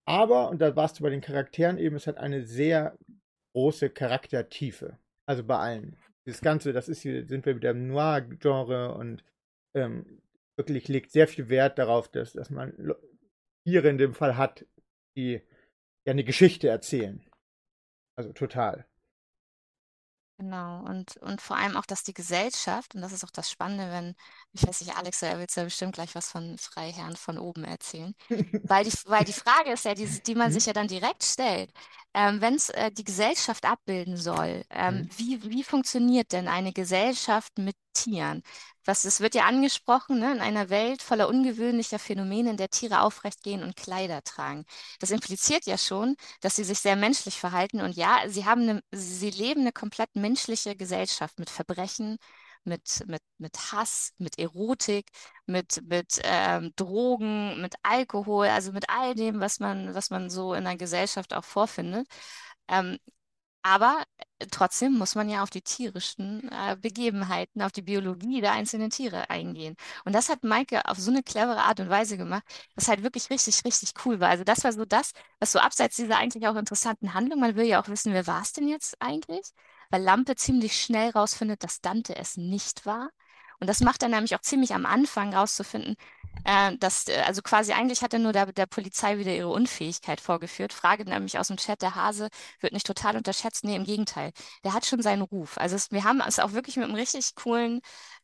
[0.06, 2.96] Aber, und da warst du bei den Charakteren eben, es hat eine sehr
[3.52, 4.96] große Charaktertiefe.
[5.26, 5.98] Also bei allen.
[6.24, 9.22] Das Ganze, das ist hier, sind wir wieder im Noir-Genre und
[9.74, 10.22] ähm,
[10.56, 12.72] wirklich legt sehr viel Wert darauf, dass, dass man
[13.66, 14.64] Tiere in dem Fall hat,
[15.18, 15.42] die
[16.06, 17.22] ja eine Geschichte erzählen.
[18.16, 18.86] Also total.
[20.40, 23.90] Genau, und, und vor allem auch, dass die Gesellschaft, und das ist auch das Spannende,
[23.90, 24.14] wenn,
[24.52, 28.14] ich weiß nicht, Alex, er will ja bestimmt gleich was von Freiherren von oben erzählen.
[28.62, 30.52] weil, die, weil die Frage ist ja, die, die man mhm.
[30.52, 31.72] sich ja dann direkt stellt,
[32.14, 35.10] ähm, wenn es äh, die Gesellschaft abbilden soll, ähm, mhm.
[35.16, 38.42] wie, wie funktioniert denn eine Gesellschaft mit Tieren?
[38.84, 43.00] Was, es wird ja angesprochen, ne, in einer Welt voller ungewöhnlicher Phänomene, in der Tiere
[43.02, 44.64] aufrecht gehen und Kleider tragen.
[45.00, 47.80] Das impliziert ja schon, dass sie sich sehr menschlich verhalten.
[47.80, 52.18] Und ja, sie haben eine, sie leben eine komplett menschliche Gesellschaft mit Verbrechen,
[52.64, 55.06] mit, mit, mit Hass, mit Erotik,
[55.46, 60.54] mit, mit ähm, Drogen, mit Alkohol, also mit all dem, was man, was man so
[60.54, 62.06] in der Gesellschaft auch vorfindet.
[62.68, 62.98] Ähm,
[63.62, 64.02] aber
[64.38, 68.90] äh, trotzdem muss man ja auf die tierischen äh, Begebenheiten, auf die Biologie der einzelnen
[68.90, 69.76] Tiere eingehen.
[70.04, 72.44] Und das hat Maike auf so eine clevere Art und Weise gemacht,
[72.74, 74.28] was halt wirklich richtig, richtig cool war.
[74.30, 77.66] Also das war so das, was so abseits dieser eigentlich auch interessanten Handlung, man will
[77.66, 79.42] ja auch wissen, wer war es denn jetzt eigentlich?
[79.90, 83.10] Weil Lampe ziemlich schnell rausfindet, dass Dante es nicht war.
[83.60, 85.96] Und das macht er nämlich auch ziemlich am Anfang rauszufinden,
[86.44, 90.20] äh, dass, äh, also quasi eigentlich hat er nur der, der Polizei wieder ihre Unfähigkeit
[90.20, 90.72] vorgeführt.
[90.72, 92.28] Frage nämlich aus dem Chat, der Hase
[92.60, 93.64] wird nicht total unterschätzt.
[93.64, 94.32] Nee, im Gegenteil.
[94.64, 95.58] Der hat schon seinen Ruf.
[95.58, 97.80] Also es, wir haben es auch wirklich mit einem richtig coolen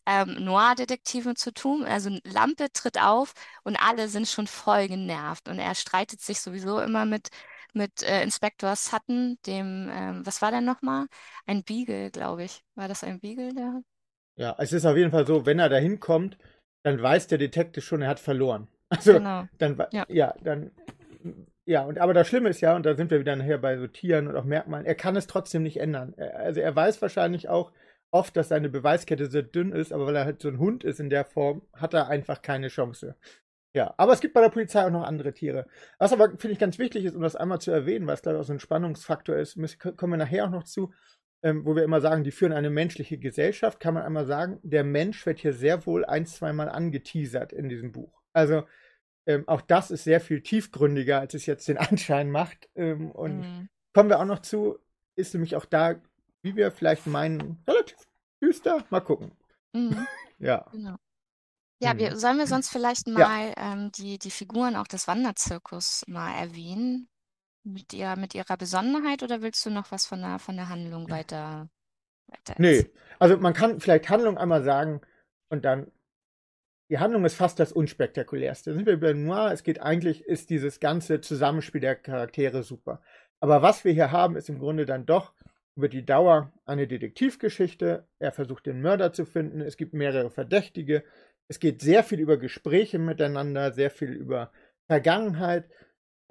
[0.06, 1.84] ähm, Noir-Detektiven zu tun.
[1.84, 5.48] Also Lampe tritt auf und alle sind schon voll genervt.
[5.48, 7.28] Und er streitet sich sowieso immer mit
[7.74, 11.06] mit äh, Inspektor Sutton, dem, ähm, was war der nochmal?
[11.44, 12.62] Ein Beagle, glaube ich.
[12.76, 13.82] War das ein Beagle, der?
[14.36, 16.38] Ja, es ist auf jeden Fall so, wenn er da hinkommt,
[16.84, 18.68] dann weiß der Detective schon, er hat verloren.
[18.90, 19.48] Also genau.
[19.58, 20.04] dann ja.
[20.08, 20.70] ja, dann
[21.64, 23.88] ja, und aber das Schlimme ist ja, und da sind wir wieder nachher bei so
[23.88, 26.14] Tieren und auch Merkmalen, er kann es trotzdem nicht ändern.
[26.16, 27.72] Also er weiß wahrscheinlich auch
[28.10, 31.00] oft, dass seine Beweiskette sehr dünn ist, aber weil er halt so ein Hund ist
[31.00, 33.16] in der Form, hat er einfach keine Chance.
[33.74, 35.66] Ja, aber es gibt bei der Polizei auch noch andere Tiere.
[35.98, 38.42] Was aber, finde ich, ganz wichtig ist, um das einmal zu erwähnen, es, glaube ich,
[38.42, 39.58] auch so ein Spannungsfaktor ist,
[39.96, 40.92] kommen wir nachher auch noch zu,
[41.44, 44.82] ähm, wo wir immer sagen, die führen eine menschliche Gesellschaft, kann man einmal sagen, der
[44.82, 48.22] Mensch wird hier sehr wohl ein, zweimal angeteasert in diesem Buch.
[48.32, 48.64] Also
[49.26, 52.70] ähm, auch das ist sehr viel tiefgründiger, als es jetzt den Anschein macht.
[52.74, 53.68] Ähm, und mhm.
[53.92, 54.78] kommen wir auch noch zu,
[55.16, 56.00] ist nämlich auch da,
[56.40, 57.98] wie wir vielleicht meinen, relativ
[58.42, 58.82] düster.
[58.88, 59.32] Mal gucken.
[59.74, 60.06] Mhm.
[60.38, 60.66] ja.
[60.72, 60.96] Genau.
[61.82, 62.16] Ja, wir, mhm.
[62.16, 63.72] sollen wir sonst vielleicht mal ja.
[63.72, 67.10] ähm, die, die Figuren auch des Wanderzirkus mal erwähnen?
[67.64, 71.10] Mit, ihr, mit ihrer Besonnenheit oder willst du noch was von der, von der Handlung
[71.10, 71.68] weiter,
[72.26, 72.86] weiter Nee,
[73.18, 75.00] also man kann vielleicht Handlung einmal sagen
[75.48, 75.90] und dann
[76.90, 78.70] die Handlung ist fast das unspektakulärste.
[78.70, 83.00] Da sind wir bei Noir, es geht eigentlich, ist dieses ganze Zusammenspiel der Charaktere super.
[83.40, 85.32] Aber was wir hier haben, ist im Grunde dann doch
[85.76, 88.06] über die Dauer eine Detektivgeschichte.
[88.18, 89.60] Er versucht den Mörder zu finden.
[89.60, 91.04] Es gibt mehrere Verdächtige.
[91.48, 94.52] Es geht sehr viel über Gespräche miteinander, sehr viel über
[94.86, 95.68] Vergangenheit.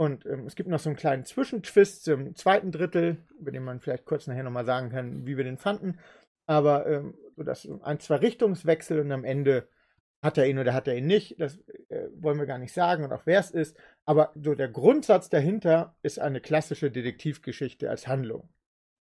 [0.03, 3.79] Und ähm, es gibt noch so einen kleinen Zwischentwist zum zweiten Drittel, über den man
[3.79, 5.97] vielleicht kurz nachher nochmal sagen kann, wie wir den fanden.
[6.45, 9.69] Aber ähm, so dass ein, zwei Richtungswechsel und am Ende
[10.21, 11.39] hat er ihn oder hat er ihn nicht.
[11.39, 13.77] Das äh, wollen wir gar nicht sagen und auch wer es ist.
[14.03, 18.49] Aber so der Grundsatz dahinter ist eine klassische Detektivgeschichte als Handlung.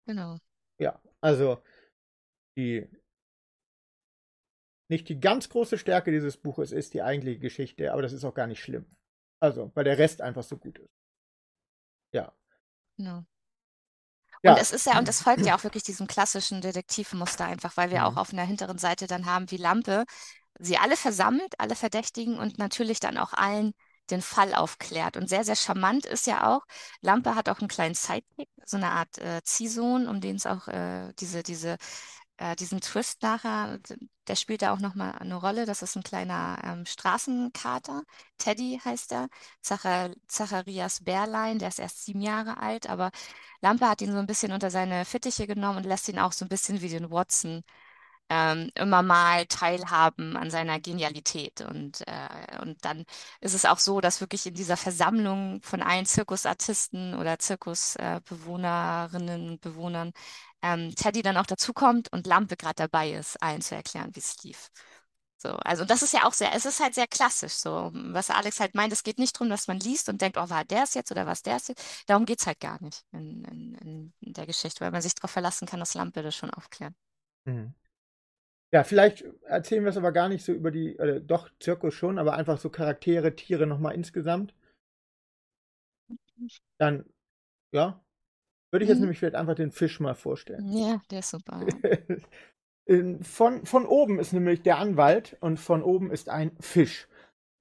[0.06, 0.38] Genau.
[0.78, 1.58] Ja, also
[2.56, 2.88] die
[4.88, 8.34] nicht die ganz große Stärke dieses Buches ist die eigentliche Geschichte, aber das ist auch
[8.34, 8.86] gar nicht schlimm.
[9.44, 10.88] Also, weil der Rest einfach so gut ist.
[12.12, 12.32] Ja.
[12.96, 13.26] No.
[14.42, 14.52] Ja.
[14.52, 17.90] Und es ist ja, und es folgt ja auch wirklich diesem klassischen Detektivmuster einfach, weil
[17.90, 18.04] wir mhm.
[18.06, 20.04] auch auf einer hinteren Seite dann haben, wie Lampe
[20.58, 23.74] sie alle versammelt, alle Verdächtigen und natürlich dann auch allen
[24.10, 25.18] den Fall aufklärt.
[25.18, 26.64] Und sehr, sehr charmant ist ja auch,
[27.02, 30.68] Lampe hat auch einen kleinen Sidekick, so eine Art äh, Ziehsohn, um den es auch
[30.68, 31.76] äh, diese, diese
[32.36, 33.78] äh, diesen Twist nachher,
[34.26, 35.66] der spielt da auch nochmal eine Rolle.
[35.66, 38.02] Das ist ein kleiner ähm, Straßenkater.
[38.38, 39.28] Teddy heißt er.
[39.62, 43.10] Zachar Zacharias Bärlein, der ist erst sieben Jahre alt, aber
[43.60, 46.44] Lampe hat ihn so ein bisschen unter seine Fittiche genommen und lässt ihn auch so
[46.44, 47.62] ein bisschen wie den Watson
[48.30, 51.60] ähm, immer mal teilhaben an seiner Genialität.
[51.60, 53.04] Und, äh, und dann
[53.40, 59.60] ist es auch so, dass wirklich in dieser Versammlung von allen Zirkusartisten oder Zirkusbewohnerinnen und
[59.60, 60.12] Bewohnern
[60.64, 64.42] ähm, Teddy dann auch dazukommt und Lampe gerade dabei ist, allen zu erklären, wie es
[64.42, 64.70] lief.
[65.36, 68.60] So, also das ist ja auch sehr, es ist halt sehr klassisch, so, was Alex
[68.60, 70.94] halt meint, es geht nicht darum, dass man liest und denkt, oh, war der es
[70.94, 72.08] jetzt oder was der es jetzt?
[72.08, 75.30] Darum geht es halt gar nicht in, in, in, der Geschichte, weil man sich darauf
[75.30, 76.94] verlassen kann, dass Lampe das schon aufklärt.
[77.44, 77.74] Mhm.
[78.72, 82.18] Ja, vielleicht erzählen wir es aber gar nicht so über die, äh, doch, Zirkus schon,
[82.18, 84.54] aber einfach so Charaktere, Tiere nochmal insgesamt.
[86.78, 87.04] Dann,
[87.70, 88.02] ja,
[88.74, 89.02] würde ich jetzt mhm.
[89.02, 90.68] nämlich vielleicht einfach den Fisch mal vorstellen.
[90.72, 91.64] Ja, der ist super.
[93.22, 97.06] von, von oben ist nämlich der Anwalt und von oben ist ein Fisch.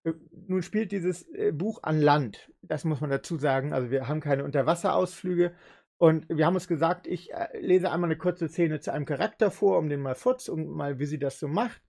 [0.05, 0.13] Äh,
[0.47, 2.51] nun spielt dieses äh, Buch an Land.
[2.63, 3.73] Das muss man dazu sagen.
[3.73, 5.53] Also wir haben keine Unterwasserausflüge.
[5.99, 9.51] Und wir haben uns gesagt, ich äh, lese einmal eine kurze Szene zu einem Charakter
[9.51, 11.83] vor, um den mal futz und mal, wie sie das so macht.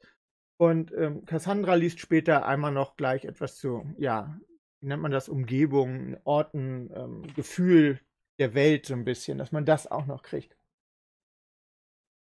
[0.59, 4.39] Und ähm, Cassandra liest später einmal noch gleich etwas zu, ja,
[4.83, 8.01] wie nennt man das, Umgebung, Orten, ähm, Gefühl
[8.38, 10.57] der Welt so ein bisschen, dass man das auch noch kriegt.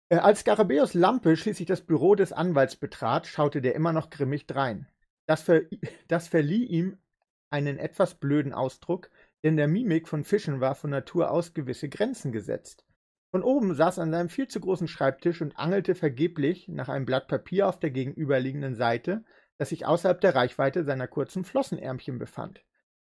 [0.10, 4.46] Äh, als Skarabäus Lampe schließlich das Büro des Anwalts betrat, schaute der immer noch grimmig
[4.46, 4.88] drein.
[5.26, 5.62] Das, ver
[6.08, 6.98] das verlieh ihm
[7.50, 9.10] einen etwas blöden Ausdruck,
[9.44, 12.86] denn der Mimik von Fischen war von Natur aus gewisse Grenzen gesetzt.
[13.32, 17.30] Von oben saß an seinem viel zu großen Schreibtisch und angelte vergeblich nach einem Blatt
[17.30, 19.24] Papier auf der gegenüberliegenden Seite,
[19.58, 22.62] das sich außerhalb der Reichweite seiner kurzen Flossenärmchen befand.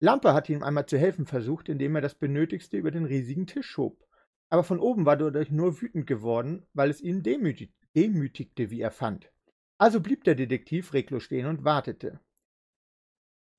[0.02, 3.68] Lampe hatte ihm einmal zu helfen versucht, indem er das Benötigste über den riesigen Tisch
[3.68, 4.04] schob
[4.52, 8.92] aber von oben war dadurch nur wütend geworden, weil es ihn demütig demütigte, wie er
[8.92, 9.32] fand.
[9.78, 12.20] Also blieb der Detektiv reglos stehen und wartete.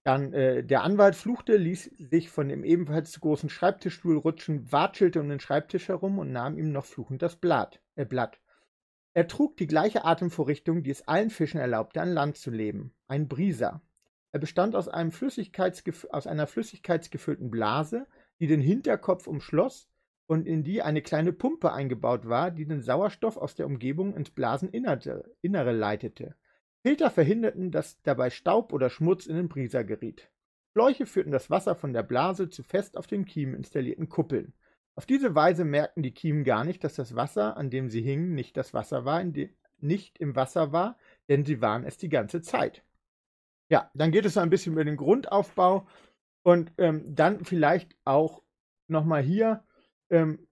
[0.04, 5.20] Dann äh, der Anwalt fluchte, ließ sich von dem ebenfalls zu großen Schreibtischstuhl rutschen, watschelte
[5.20, 7.80] um den Schreibtisch herum und nahm ihm noch fluchend das Blatt.
[7.94, 8.38] Äh, Blatt.
[9.14, 12.94] Er trug die gleiche Atemvorrichtung, die es allen Fischen erlaubte, an Land zu leben.
[13.06, 13.82] Ein Brieser.
[14.32, 18.06] Er bestand aus, aus einer flüssigkeitsgefüllten Blase,
[18.40, 19.88] die den Hinterkopf umschloss
[20.26, 24.30] und in die eine kleine Pumpe eingebaut war, die den Sauerstoff aus der Umgebung ins
[24.30, 26.34] Blaseninnere leitete.
[26.82, 30.30] Filter verhinderten, dass dabei Staub oder Schmutz in den Brieser geriet.
[30.72, 34.54] Schläuche führten das Wasser von der Blase zu fest auf den Kiemen installierten Kuppeln.
[34.94, 38.34] Auf diese Weise merkten die Kiemen gar nicht, dass das Wasser, an dem sie hingen,
[38.34, 39.22] nicht das Wasser war,
[39.78, 40.96] nicht im Wasser war,
[41.28, 42.82] denn sie waren es die ganze Zeit.
[43.72, 45.86] Ja, dann geht es so ein bisschen über den Grundaufbau
[46.42, 48.42] und ähm, dann vielleicht auch
[48.86, 49.64] nochmal hier
[50.10, 50.46] ähm,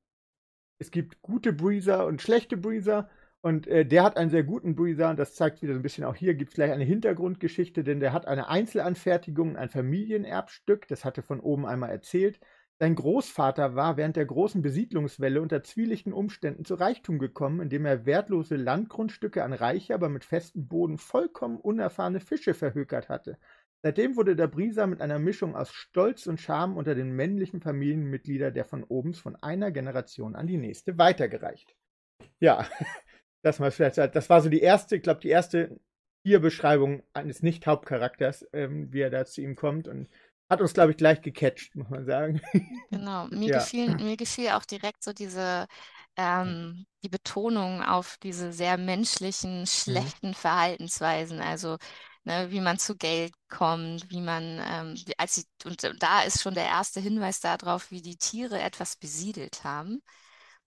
[0.81, 3.09] es gibt gute Breezer und schlechte Breezer.
[3.43, 5.11] Und äh, der hat einen sehr guten Breezer.
[5.11, 8.01] Und das zeigt wieder so ein bisschen auch hier, gibt es gleich eine Hintergrundgeschichte, denn
[8.01, 10.89] der hat eine Einzelanfertigung, ein Familienerbstück.
[10.89, 12.41] Das hatte von oben einmal erzählt.
[12.83, 18.07] Sein Großvater war während der großen Besiedlungswelle unter zwielichten Umständen zu Reichtum gekommen, indem er
[18.07, 23.37] wertlose Landgrundstücke an reiche, aber mit festem Boden vollkommen unerfahrene Fische verhökert hatte.
[23.83, 28.55] Seitdem wurde der Brieser mit einer Mischung aus Stolz und Scham unter den männlichen Familienmitgliedern
[28.55, 31.77] der von Obens von einer Generation an die nächste weitergereicht.
[32.39, 32.67] Ja,
[33.43, 35.79] das, mal vielleicht, das war so die erste, ich glaube, die erste
[36.25, 40.09] Tierbeschreibung eines Nicht-Hauptcharakters, ähm, wie er da zu ihm kommt und
[40.51, 42.41] hat uns, glaube ich, gleich gecatcht, muss man sagen.
[42.91, 43.59] Genau, mir, ja.
[43.59, 45.67] gefiel, mir gefiel auch direkt so diese,
[46.17, 49.67] ähm, die Betonung auf diese sehr menschlichen, mhm.
[49.67, 50.35] schlechten mhm.
[50.35, 51.41] Verhaltensweisen.
[51.41, 51.79] Also
[52.25, 56.55] ne, wie man zu Geld kommt, wie man, ähm, als sie, und da ist schon
[56.55, 60.03] der erste Hinweis darauf, wie die Tiere etwas besiedelt haben,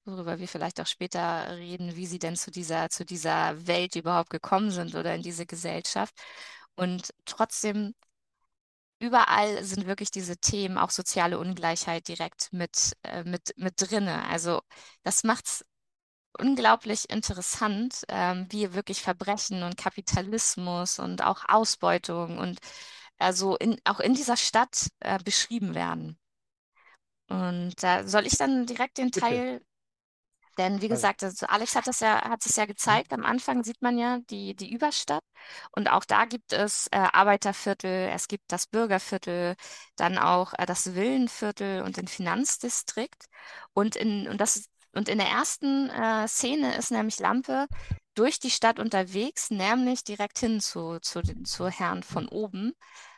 [0.06, 4.30] worüber wir vielleicht auch später reden, wie sie denn zu dieser, zu dieser Welt überhaupt
[4.30, 6.14] gekommen sind oder in diese Gesellschaft.
[6.76, 7.94] Und trotzdem
[9.04, 14.26] überall sind wirklich diese Themen, auch soziale Ungleichheit direkt mit, äh, mit, mit drinne.
[14.30, 14.62] Also
[15.04, 15.66] das macht es
[16.40, 22.60] unglaublich interessant, ähm, wie wirklich Verbrechen und Kapitalismus und auch Ausbeutung und
[23.20, 26.18] also in, auch in dieser Stadt äh, beschrieben werden.
[27.28, 29.62] Und da soll ich dann direkt den Teil
[30.58, 33.14] denn wie gesagt, also Alex hat das ja, hat es ja gezeigt.
[33.14, 35.24] Am Anfang sieht man ja die, die Überstadt.
[35.72, 39.56] Und auch da gibt es äh, Arbeiterviertel, es gibt das Bürgerviertel,
[39.96, 43.26] dann auch äh, das Villenviertel und den Finanzdistrikt.
[43.74, 47.68] Und in, und das und in der ersten äh, Szene ist nämlich Lampe
[48.14, 52.74] durch die Stadt unterwegs, nämlich direkt hin zu, zu, zu Herrn von oben,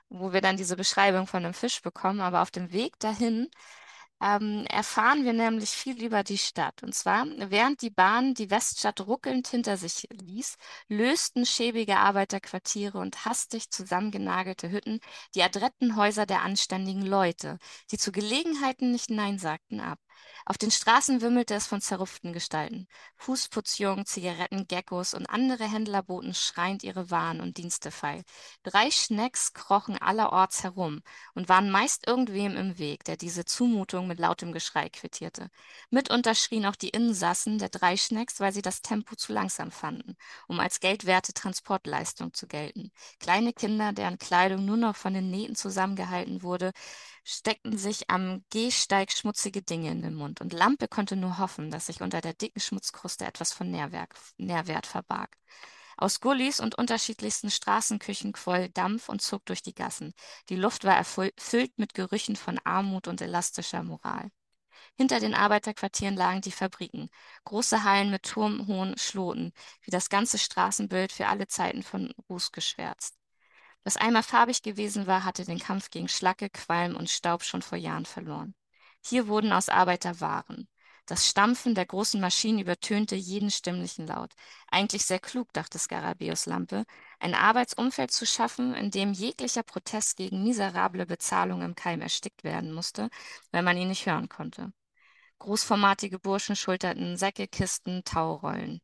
[0.09, 2.21] wo wir dann diese Beschreibung von dem Fisch bekommen.
[2.21, 3.49] Aber auf dem Weg dahin
[4.21, 6.83] ähm, erfahren wir nämlich viel über die Stadt.
[6.83, 10.55] Und zwar, während die Bahn die Weststadt ruckelnd hinter sich ließ,
[10.87, 14.99] lösten schäbige Arbeiterquartiere und hastig zusammengenagelte Hütten
[15.35, 17.57] die adretten Häuser der anständigen Leute,
[17.91, 19.99] die zu Gelegenheiten nicht Nein sagten, ab.
[20.45, 22.87] Auf den Straßen wimmelte es von zerrupften Gestalten.
[23.17, 28.23] Fußputzjungen, Zigaretten, Geckos und andere Händler boten schreiend ihre Waren und Dienste feil.
[28.63, 31.01] Drei Schnecks krochen allerorts herum
[31.33, 35.49] und waren meist irgendwem im Weg, der diese Zumutung mit lautem Geschrei quittierte.
[35.89, 40.15] Mitunter schrien auch die Insassen der drei Schnecks, weil sie das Tempo zu langsam fanden,
[40.47, 42.91] um als geldwerte Transportleistung zu gelten.
[43.19, 46.71] Kleine Kinder, deren Kleidung nur noch von den Nähten zusammengehalten wurde,
[47.25, 51.87] steckten sich am Gehsteig schmutzige Dinge in den Mund, und Lampe konnte nur hoffen, dass
[51.87, 55.35] sich unter der dicken Schmutzkruste etwas von Nährwerk, Nährwert verbarg.
[55.97, 60.13] Aus Gullis und unterschiedlichsten Straßenküchen quoll Dampf und zog durch die Gassen.
[60.49, 64.29] Die Luft war erfüllt mit Gerüchen von Armut und elastischer Moral.
[64.97, 67.09] Hinter den Arbeiterquartieren lagen die Fabriken,
[67.45, 73.15] große Hallen mit turmhohen Schloten, wie das ganze Straßenbild für alle Zeiten von Ruß geschwärzt.
[73.85, 77.77] Was einmal farbig gewesen war, hatte den Kampf gegen Schlacke, Qualm und Staub schon vor
[77.77, 78.55] Jahren verloren.
[79.05, 80.67] Hier wurden aus Arbeiter Waren.
[81.05, 84.33] Das Stampfen der großen Maschinen übertönte jeden stimmlichen Laut.
[84.71, 86.83] Eigentlich sehr klug, dachte Skarabäus Lampe,
[87.19, 92.73] ein Arbeitsumfeld zu schaffen, in dem jeglicher Protest gegen miserable Bezahlung im Keim erstickt werden
[92.73, 93.09] musste,
[93.51, 94.73] weil man ihn nicht hören konnte.
[95.37, 98.81] Großformatige Burschen schulterten Säcke, Kisten, Taurollen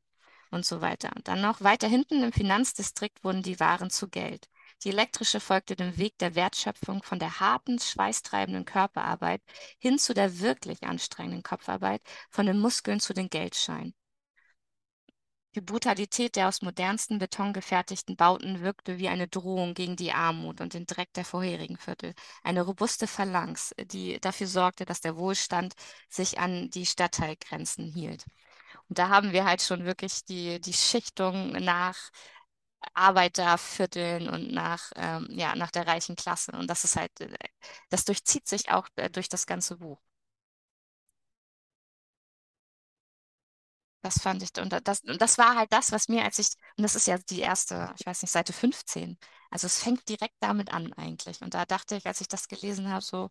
[0.52, 1.12] und so weiter.
[1.24, 4.48] Dann noch weiter hinten im Finanzdistrikt wurden die Waren zu Geld.
[4.84, 9.42] Die elektrische folgte dem Weg der Wertschöpfung von der harten, schweißtreibenden Körperarbeit
[9.78, 13.94] hin zu der wirklich anstrengenden Kopfarbeit, von den Muskeln zu den Geldscheinen.
[15.54, 20.62] Die Brutalität der aus modernsten Beton gefertigten Bauten wirkte wie eine Drohung gegen die Armut
[20.62, 22.14] und den Dreck der vorherigen Viertel.
[22.42, 25.74] Eine robuste Phalanx, die dafür sorgte, dass der Wohlstand
[26.08, 28.26] sich an die Stadtteilgrenzen hielt.
[28.88, 31.98] Und da haben wir halt schon wirklich die, die Schichtung nach
[32.94, 36.52] Arbeitervierteln und nach, ähm, ja, nach der reichen Klasse.
[36.54, 37.30] Und das ist halt, äh,
[37.90, 40.00] das durchzieht sich auch äh, durch das ganze Buch.
[44.04, 46.84] Das fand ich, und das, und das war halt das, was mir, als ich, und
[46.84, 49.18] das ist ja die erste, ich weiß nicht, Seite 15.
[49.52, 51.42] Also es fängt direkt damit an eigentlich.
[51.42, 53.30] Und da dachte ich, als ich das gelesen habe, so,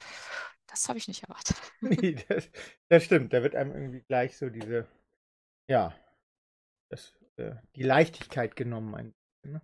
[0.68, 1.56] das habe ich nicht erwartet.
[1.80, 2.50] Nee, das,
[2.88, 3.32] das stimmt.
[3.32, 4.86] Da wird einem irgendwie gleich so diese,
[5.68, 5.94] ja,
[6.90, 9.14] das, äh, die Leichtigkeit genommen.
[9.42, 9.60] Ne?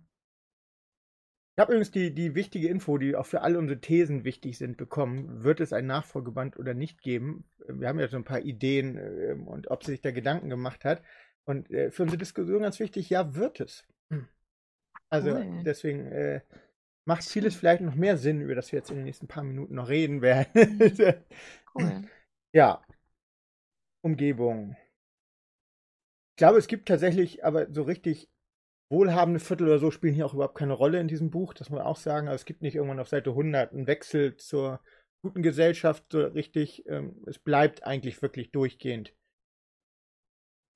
[1.57, 4.77] Ich habe übrigens die, die wichtige Info, die auch für alle unsere Thesen wichtig sind,
[4.77, 5.43] bekommen.
[5.43, 7.45] Wird es ein Nachfolgeband oder nicht geben?
[7.67, 10.85] Wir haben ja so ein paar Ideen äh, und ob sie sich da Gedanken gemacht
[10.85, 11.01] hat.
[11.45, 13.87] Und äh, für unsere Diskussion ganz wichtig, ja, wird es.
[14.11, 14.27] Hm.
[15.09, 15.63] Also cool.
[15.65, 16.41] deswegen äh,
[17.05, 19.73] macht vieles vielleicht noch mehr Sinn, über das wir jetzt in den nächsten paar Minuten
[19.75, 20.91] noch reden werden.
[21.75, 22.03] cool.
[22.53, 22.81] Ja.
[24.01, 24.77] Umgebung.
[26.31, 28.29] Ich glaube, es gibt tatsächlich aber so richtig
[28.89, 31.79] wohlhabende Viertel oder so spielen hier auch überhaupt keine Rolle in diesem Buch, das muss
[31.79, 32.27] man auch sagen.
[32.27, 34.79] Also es gibt nicht irgendwann auf Seite 100 einen Wechsel zur
[35.21, 36.85] guten Gesellschaft so richtig.
[36.87, 39.13] Ähm, es bleibt eigentlich wirklich durchgehend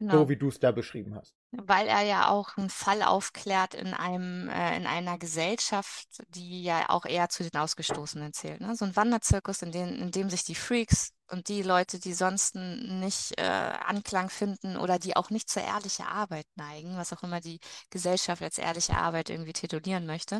[0.01, 0.13] Genau.
[0.13, 1.35] So wie du es da beschrieben hast.
[1.51, 6.89] Weil er ja auch einen Fall aufklärt in einem, äh, in einer Gesellschaft, die ja
[6.89, 8.61] auch eher zu den Ausgestoßenen zählt.
[8.61, 8.75] Ne?
[8.75, 12.55] So ein Wanderzirkus, in, den, in dem sich die Freaks und die Leute, die sonst
[12.55, 17.39] nicht äh, Anklang finden oder die auch nicht zur ehrlichen Arbeit neigen, was auch immer
[17.39, 17.59] die
[17.91, 20.39] Gesellschaft als ehrliche Arbeit irgendwie titulieren möchte.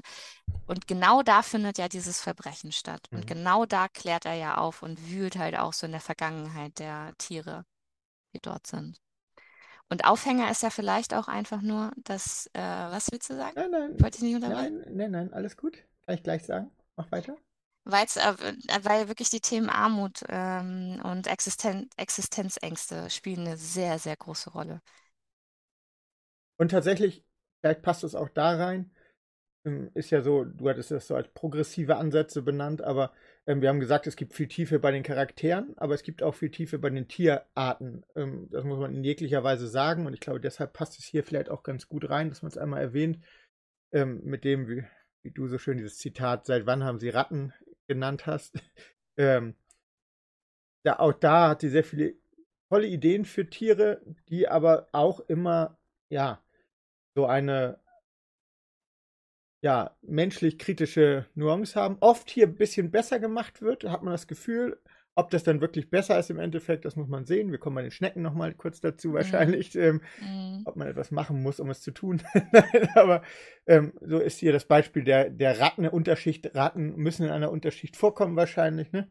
[0.65, 3.05] Und genau da findet ja dieses Verbrechen statt.
[3.11, 3.19] Mhm.
[3.19, 6.79] Und genau da klärt er ja auf und wühlt halt auch so in der Vergangenheit
[6.79, 7.63] der Tiere,
[8.33, 8.99] die dort sind.
[9.91, 13.51] Und Aufhänger ist ja vielleicht auch einfach nur das, äh, was willst du sagen?
[13.55, 14.01] Nein, nein.
[14.01, 14.79] Wollte ich nicht unterbrechen?
[14.85, 15.79] Nein, nein, nein, alles gut.
[16.05, 16.71] Kann ich gleich sagen.
[16.95, 17.35] Mach weiter.
[17.85, 24.51] Äh, weil wirklich die Themen Armut ähm, und Existen Existenzängste spielen eine sehr, sehr große
[24.51, 24.81] Rolle.
[26.57, 27.25] Und tatsächlich,
[27.59, 28.91] vielleicht passt es auch da rein,
[29.65, 33.11] ähm, ist ja so, du hattest das so als progressive Ansätze benannt, aber
[33.59, 36.51] wir haben gesagt, es gibt viel Tiefe bei den Charakteren, aber es gibt auch viel
[36.51, 38.05] Tiefe bei den Tierarten.
[38.15, 41.23] Ähm, das muss man in jeglicher Weise sagen und ich glaube, deshalb passt es hier
[41.23, 43.19] vielleicht auch ganz gut rein, dass man es einmal erwähnt,
[43.91, 44.85] ähm, mit dem, wie,
[45.23, 47.53] wie, du so schön dieses Zitat, seit wann haben sie Ratten
[47.87, 48.55] genannt hast.
[49.17, 49.55] Ähm,
[50.83, 52.15] da, auch da hat sie sehr viele
[52.69, 55.77] tolle Ideen für Tiere, die aber auch immer,
[56.09, 56.41] ja,
[57.13, 57.77] so eine
[59.61, 61.97] ja, menschlich kritische Nuance haben.
[61.99, 64.79] Oft hier ein bisschen besser gemacht wird, hat man das Gefühl.
[65.13, 67.51] Ob das dann wirklich besser ist im Endeffekt, das muss man sehen.
[67.51, 69.13] Wir kommen bei den Schnecken nochmal kurz dazu mhm.
[69.13, 70.61] wahrscheinlich, ähm, mhm.
[70.65, 72.23] ob man etwas machen muss, um es zu tun.
[72.95, 73.21] Aber
[73.67, 76.55] ähm, so ist hier das Beispiel der, der Ratten, Unterschicht.
[76.55, 79.09] Ratten müssen in einer Unterschicht vorkommen wahrscheinlich, ne?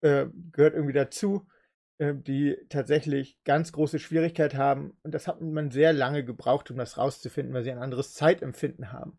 [0.00, 1.46] Äh, gehört irgendwie dazu,
[1.98, 4.98] äh, die tatsächlich ganz große Schwierigkeit haben.
[5.02, 8.92] Und das hat man sehr lange gebraucht, um das rauszufinden, weil sie ein anderes Zeitempfinden
[8.92, 9.18] haben.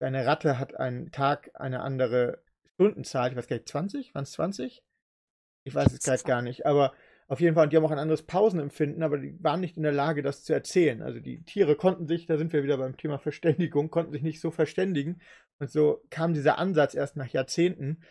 [0.00, 2.42] Deine Ratte hat einen Tag eine andere
[2.74, 3.30] Stundenzahl.
[3.30, 4.14] Ich weiß gar nicht, 20?
[4.14, 4.82] Waren es 20?
[5.64, 6.66] Ich weiß es gerade gar nicht.
[6.66, 6.92] Aber
[7.30, 9.84] Auf jeden Fall, und die haben auch ein anderes Pausenempfinden, aber die waren nicht in
[9.84, 11.00] der Lage, das zu erzählen.
[11.00, 14.40] Also die Tiere konnten sich, da sind wir wieder beim Thema Verständigung, konnten sich nicht
[14.40, 15.20] so verständigen.
[15.60, 18.02] Und so kam dieser Ansatz erst nach Jahrzehnten,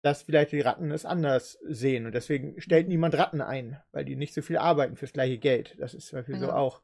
[0.00, 2.06] dass vielleicht die Ratten es anders sehen.
[2.06, 5.76] Und deswegen stellt niemand Ratten ein, weil die nicht so viel arbeiten fürs gleiche Geld.
[5.78, 6.40] Das ist zum Beispiel ja.
[6.40, 6.80] so auch.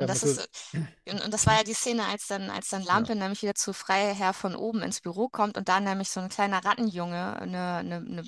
[0.00, 3.18] Und das, ist, und das war ja die Szene, als dann, als dann Lampe ja.
[3.18, 6.64] nämlich wieder zu Freiherr von oben ins Büro kommt und da nämlich so ein kleiner
[6.64, 8.24] Rattenjunge eine, eine, eine,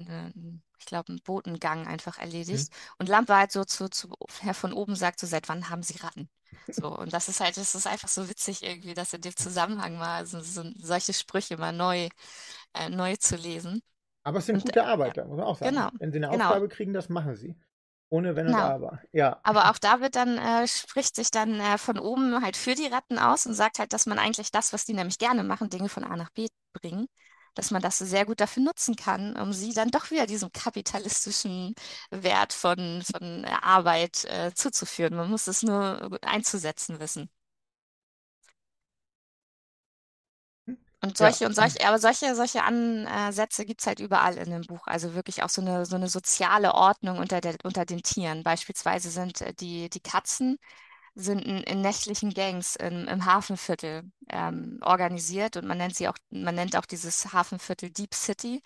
[0.00, 2.70] eine ich glaube, einen Botengang einfach erledigt.
[2.70, 2.94] Mhm.
[2.98, 5.98] Und Lampe halt so zu, zu Herr von oben sagt, so seit wann haben Sie
[5.98, 6.28] Ratten?
[6.68, 9.98] So, und das ist halt, das ist einfach so witzig irgendwie, dass in dem Zusammenhang
[9.98, 12.08] mal so, so solche Sprüche mal neu
[12.74, 13.82] äh, neu zu lesen.
[14.22, 15.74] Aber es sind und, gute Arbeiter, muss man auch sagen.
[15.74, 16.46] Genau, Wenn sie eine genau.
[16.46, 17.56] Aufgabe kriegen, das machen sie.
[18.10, 18.58] Ohne Wenn genau.
[18.58, 19.00] und Aber.
[19.12, 19.40] Ja.
[19.44, 22.86] Aber auch da wird dann, äh, spricht sich dann äh, von oben halt für die
[22.88, 25.88] Ratten aus und sagt halt, dass man eigentlich das, was die nämlich gerne machen, Dinge
[25.88, 27.06] von A nach B bringen,
[27.54, 31.74] dass man das sehr gut dafür nutzen kann, um sie dann doch wieder diesem kapitalistischen
[32.10, 35.16] Wert von, von Arbeit äh, zuzuführen.
[35.16, 37.30] Man muss es nur einzusetzen wissen.
[41.02, 41.48] Und solche ja.
[41.48, 44.86] und solche, aber solche, solche Ansätze gibt es halt überall in dem Buch.
[44.86, 48.42] Also wirklich auch so eine, so eine soziale Ordnung unter, der, unter den Tieren.
[48.42, 50.58] Beispielsweise sind äh, die, die Katzen
[51.14, 56.16] sind in, in nächtlichen Gangs im, im Hafenviertel ähm, organisiert und man nennt sie auch,
[56.30, 58.62] man nennt auch dieses Hafenviertel Deep City.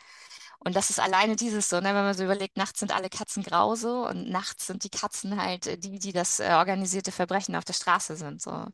[0.60, 3.42] Und das ist alleine dieses so, ne, wenn man so überlegt, nachts sind alle Katzen
[3.42, 7.56] grau so und nachts sind die Katzen halt äh, die, die das äh, organisierte Verbrechen
[7.56, 8.42] auf der Straße sind.
[8.42, 8.66] So.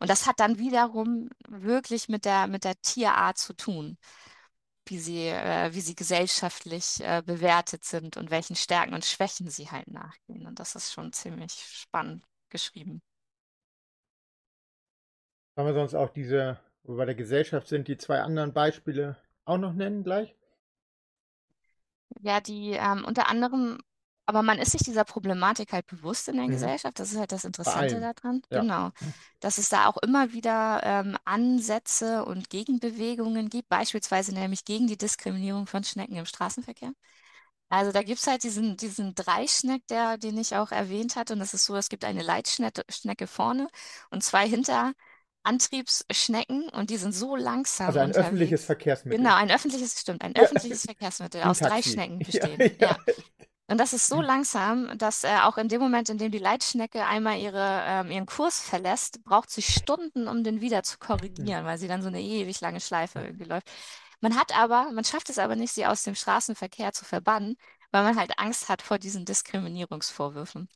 [0.00, 3.98] Und das hat dann wiederum wirklich mit der, mit der Tierart zu tun,
[4.86, 9.70] wie sie, äh, wie sie gesellschaftlich äh, bewertet sind und welchen Stärken und Schwächen sie
[9.70, 10.46] halt nachgehen.
[10.46, 13.02] Und das ist schon ziemlich spannend geschrieben.
[15.54, 19.16] Kann man sonst auch diese, wo wir bei der Gesellschaft sind, die zwei anderen Beispiele
[19.44, 20.34] auch noch nennen gleich?
[22.20, 23.78] Ja, die ähm, unter anderem
[24.26, 26.50] aber man ist sich dieser Problematik halt bewusst in der mhm.
[26.50, 26.98] Gesellschaft.
[26.98, 28.42] Das ist halt das Interessante daran.
[28.50, 28.60] Ja.
[28.60, 28.90] Genau.
[29.40, 34.98] Dass es da auch immer wieder ähm, Ansätze und Gegenbewegungen gibt, beispielsweise nämlich gegen die
[34.98, 36.92] Diskriminierung von Schnecken im Straßenverkehr.
[37.68, 41.32] Also da gibt es halt diesen, diesen Dreischneck, der, den ich auch erwähnt hatte.
[41.32, 43.68] Und das ist so, es gibt eine Leitschnecke vorne
[44.10, 44.92] und zwei hinter
[45.46, 47.86] Antriebsschnecken und die sind so langsam.
[47.86, 48.26] Also ein unterwegs.
[48.26, 49.18] öffentliches Verkehrsmittel.
[49.18, 52.58] Genau, ein öffentliches, stimmt, ein öffentliches Verkehrsmittel aus drei Schnecken bestehen.
[52.80, 53.14] Ja, ja.
[53.68, 57.04] Und das ist so langsam, dass äh, auch in dem Moment, in dem die Leitschnecke
[57.04, 61.76] einmal ihre, ähm, ihren Kurs verlässt, braucht sie Stunden, um den wieder zu korrigieren, weil
[61.76, 63.68] sie dann so eine ewig lange Schleife irgendwie läuft.
[64.20, 67.56] Man hat aber, man schafft es aber nicht, sie aus dem Straßenverkehr zu verbannen,
[67.90, 70.68] weil man halt Angst hat vor diesen Diskriminierungsvorwürfen.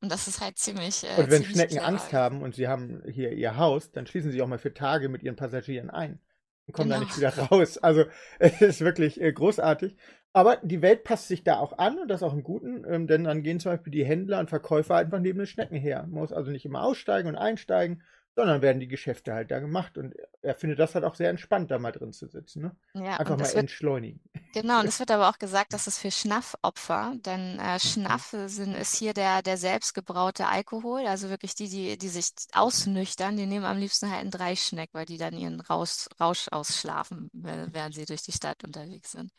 [0.00, 1.04] Und das ist halt ziemlich.
[1.04, 1.86] Äh, und wenn Schnecken clever.
[1.86, 5.10] Angst haben und sie haben hier ihr Haus, dann schließen sie auch mal für Tage
[5.10, 6.18] mit ihren Passagieren ein
[6.66, 7.00] und kommen genau.
[7.00, 7.76] da nicht wieder raus.
[7.78, 8.04] Also
[8.38, 9.96] es ist wirklich äh, großartig.
[10.32, 13.24] Aber die Welt passt sich da auch an und das auch im Guten, ähm, denn
[13.24, 16.02] dann gehen zum Beispiel die Händler und Verkäufer einfach neben den Schnecken her.
[16.02, 18.02] Man muss also nicht immer aussteigen und einsteigen,
[18.36, 19.98] sondern werden die Geschäfte halt da gemacht.
[19.98, 22.62] Und er findet das halt auch sehr entspannt, da mal drin zu sitzen.
[22.62, 22.76] Ne?
[22.94, 24.20] Ja, Einfach mal wird, entschleunigen.
[24.54, 27.78] Genau, und es wird aber auch gesagt, dass es für Schnaffopfer, denn äh, mhm.
[27.80, 33.36] Schnaff sind, ist hier der, der selbstgebraute Alkohol, also wirklich die, die, die sich ausnüchtern,
[33.36, 37.94] die nehmen am liebsten halt einen Dreischneck, weil die dann ihren Rausch, Rausch ausschlafen, während
[37.94, 39.32] sie durch die Stadt unterwegs sind.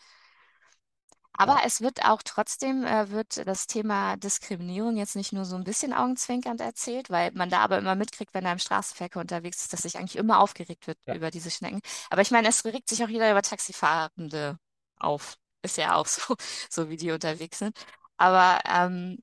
[1.34, 1.62] Aber ja.
[1.66, 5.94] es wird auch trotzdem, äh, wird das Thema Diskriminierung jetzt nicht nur so ein bisschen
[5.94, 9.84] augenzwinkernd erzählt, weil man da aber immer mitkriegt, wenn er im Straßenverkehr unterwegs ist, dass
[9.84, 11.16] sich eigentlich immer aufgeregt wird ja.
[11.16, 11.82] über diese Schnecken.
[12.10, 14.58] Aber ich meine, es regt sich auch jeder über Taxifahrende
[15.00, 15.38] auf.
[15.64, 16.36] Ist ja auch so,
[16.70, 17.78] so wie die unterwegs sind.
[18.18, 19.18] Aber ähm,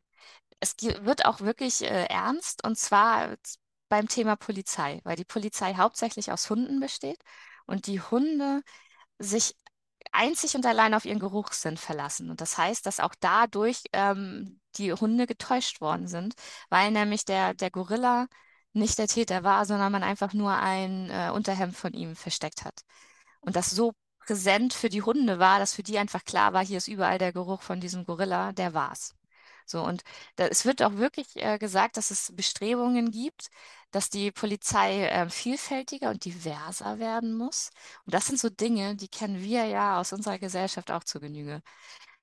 [0.61, 3.37] es wird auch wirklich äh, ernst und zwar
[3.89, 7.19] beim Thema Polizei, weil die Polizei hauptsächlich aus Hunden besteht
[7.67, 8.63] und die Hunde
[9.19, 9.57] sich
[10.13, 12.31] einzig und allein auf ihren Geruchssinn verlassen.
[12.31, 16.35] Und das heißt, dass auch dadurch ähm, die Hunde getäuscht worden sind,
[16.71, 18.27] weil nämlich der, der Gorilla
[18.73, 22.83] nicht der Täter war, sondern man einfach nur ein äh, Unterhemd von ihm versteckt hat.
[23.41, 23.93] Und das so
[24.27, 27.33] präsent für die Hunde war, dass für die einfach klar war, hier ist überall der
[27.33, 29.15] Geruch von diesem Gorilla, der war's.
[29.67, 30.03] So, und
[30.37, 33.49] da, es wird auch wirklich äh, gesagt, dass es Bestrebungen gibt,
[33.91, 37.71] dass die Polizei äh, vielfältiger und diverser werden muss.
[38.05, 41.63] Und das sind so Dinge, die kennen wir ja aus unserer Gesellschaft auch zu Genüge.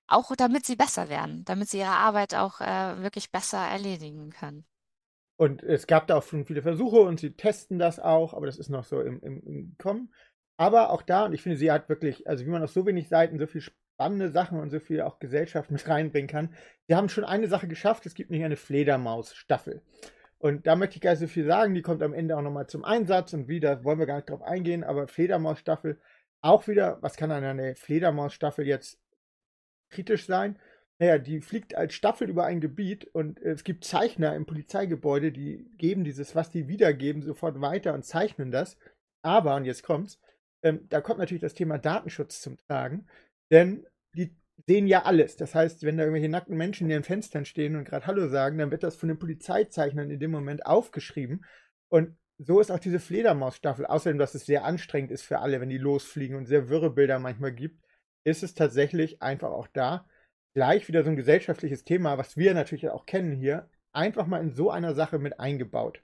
[0.07, 4.65] Auch damit sie besser werden, damit sie ihre Arbeit auch äh, wirklich besser erledigen können.
[5.37, 8.57] Und es gab da auch schon viele Versuche und sie testen das auch, aber das
[8.57, 10.13] ist noch so im, im, im Kommen.
[10.57, 13.09] Aber auch da, und ich finde, sie hat wirklich, also wie man auf so wenig
[13.09, 13.61] Seiten so viel
[13.95, 16.53] spannende Sachen und so viel auch Gesellschaft mit reinbringen kann.
[16.87, 19.81] Sie haben schon eine Sache geschafft, es gibt nämlich eine Fledermaus-Staffel.
[20.45, 22.67] Und da möchte ich gar nicht so viel sagen, die kommt am Ende auch nochmal
[22.67, 25.99] zum Einsatz und wieder wollen wir gar nicht drauf eingehen, aber Fledermaus-Staffel
[26.41, 28.99] auch wieder, was kann an einer Fledermaus-Staffel jetzt
[29.89, 30.59] kritisch sein?
[30.97, 35.69] naja, die fliegt als Staffel über ein Gebiet und es gibt Zeichner im Polizeigebäude, die
[35.77, 38.77] geben dieses, was die wiedergeben, sofort weiter und zeichnen das.
[39.21, 40.19] Aber, und jetzt kommt's,
[40.63, 43.07] ähm, da kommt natürlich das Thema Datenschutz zum Tragen,
[43.51, 44.33] denn die
[44.67, 45.35] sehen ja alles.
[45.35, 48.57] Das heißt, wenn da irgendwelche nackten Menschen in ihren Fenstern stehen und gerade Hallo sagen,
[48.57, 51.45] dann wird das von den Polizeizeichnern in dem Moment aufgeschrieben.
[51.89, 55.69] Und so ist auch diese Fledermaus-Staffel, außerdem, dass es sehr anstrengend ist für alle, wenn
[55.69, 57.81] die losfliegen und sehr wirre Bilder manchmal gibt,
[58.25, 60.05] ist es tatsächlich einfach auch da
[60.53, 64.51] gleich wieder so ein gesellschaftliches Thema, was wir natürlich auch kennen hier, einfach mal in
[64.51, 66.01] so einer Sache mit eingebaut.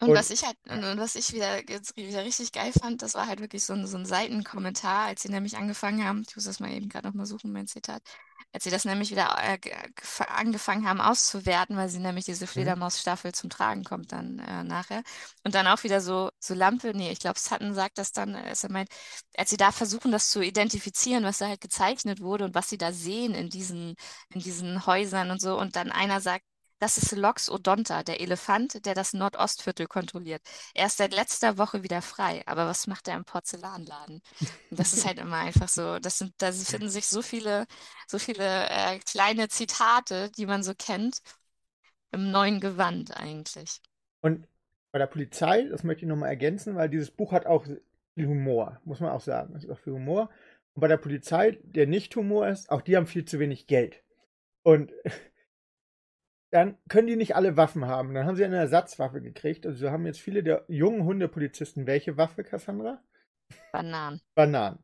[0.00, 3.14] Und, und was ich halt, und, was ich wieder, jetzt wieder richtig geil fand, das
[3.14, 6.44] war halt wirklich so ein, so ein Seitenkommentar, als sie nämlich angefangen haben, ich muss
[6.44, 8.02] das mal eben gerade nochmal suchen, mein Zitat,
[8.52, 9.58] als sie das nämlich wieder äh,
[10.28, 12.48] angefangen haben auszuwerten, weil sie nämlich diese mhm.
[12.48, 15.02] Fledermaus-Staffel zum Tragen kommt dann äh, nachher.
[15.44, 18.54] Und dann auch wieder so, so Lampe, nee, ich glaube, Sutton sagt das dann, äh,
[18.60, 18.88] er meint,
[19.36, 22.78] als sie da versuchen, das zu identifizieren, was da halt gezeichnet wurde und was sie
[22.78, 23.94] da sehen in diesen,
[24.30, 25.58] in diesen Häusern und so.
[25.58, 26.44] Und dann einer sagt,
[26.84, 30.42] das ist Lox Odonta, der Elefant, der das Nordostviertel kontrolliert.
[30.74, 34.20] Er ist seit letzter Woche wieder frei, aber was macht er im Porzellanladen?
[34.70, 35.98] das ist halt immer einfach so.
[35.98, 37.64] Das sind, da finden sich so viele,
[38.06, 41.22] so viele äh, kleine Zitate, die man so kennt,
[42.12, 43.80] im neuen Gewand eigentlich.
[44.20, 44.46] Und
[44.92, 48.78] bei der Polizei, das möchte ich nochmal ergänzen, weil dieses Buch hat auch viel Humor,
[48.84, 49.56] muss man auch sagen.
[49.56, 50.28] Es ist auch viel Humor.
[50.74, 54.02] Und bei der Polizei, der nicht Humor ist, auch die haben viel zu wenig Geld.
[54.62, 54.92] Und
[56.54, 58.14] dann können die nicht alle Waffen haben.
[58.14, 59.66] Dann haben sie eine Ersatzwaffe gekriegt.
[59.66, 63.02] Also haben jetzt viele der jungen Hundepolizisten welche Waffe, Cassandra?
[63.72, 64.20] Bananen.
[64.36, 64.78] Bananen.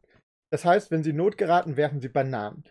[0.50, 2.64] Das heißt, wenn sie Not geraten, werfen sie Bananen.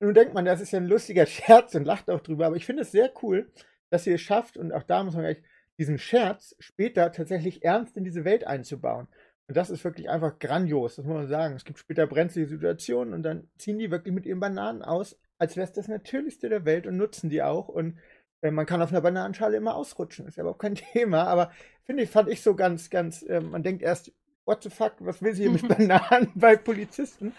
[0.00, 2.64] Nun denkt man, das ist ja ein lustiger Scherz und lacht auch drüber, aber ich
[2.64, 3.52] finde es sehr cool,
[3.90, 5.42] dass sie es schafft, und auch da muss man gleich
[5.78, 9.06] diesen Scherz später tatsächlich ernst in diese Welt einzubauen.
[9.48, 11.56] Und das ist wirklich einfach grandios, das muss man sagen.
[11.56, 15.56] Es gibt später brenzlige Situationen und dann ziehen die wirklich mit ihren Bananen aus, als
[15.56, 17.68] wäre es das Natürlichste der Welt und nutzen die auch.
[17.68, 17.98] Und
[18.42, 21.50] man kann auf einer Bananenschale immer ausrutschen, ist ja überhaupt kein Thema, aber
[21.84, 24.12] finde ich, fand ich so ganz, ganz, äh, man denkt erst,
[24.44, 27.34] what the fuck, was will sie hier mit Bananen bei Polizisten?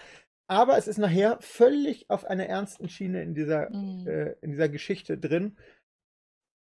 [0.50, 4.06] Aber es ist nachher völlig auf einer ernsten Schiene in dieser, mhm.
[4.06, 5.56] äh, in dieser Geschichte drin.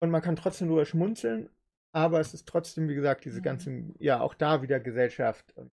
[0.02, 1.50] Und man kann trotzdem nur schmunzeln,
[1.92, 3.44] aber es ist trotzdem, wie gesagt, diese mhm.
[3.44, 5.54] ganzen, ja, auch da wieder Gesellschaft.
[5.56, 5.72] Und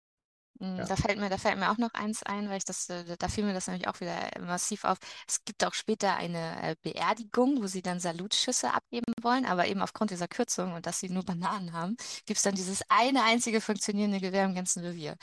[0.60, 0.86] ja.
[0.86, 3.28] Da fällt mir, da fällt mir auch noch eins ein, weil ich das, äh, da
[3.28, 4.98] fiel mir das nämlich auch wieder massiv auf.
[5.28, 9.82] Es gibt auch später eine äh, Beerdigung, wo sie dann Salutschüsse abgeben wollen, aber eben
[9.82, 13.60] aufgrund dieser Kürzung und dass sie nur Bananen haben, gibt es dann dieses eine einzige
[13.60, 15.18] funktionierende Gewehr im ganzen Revier.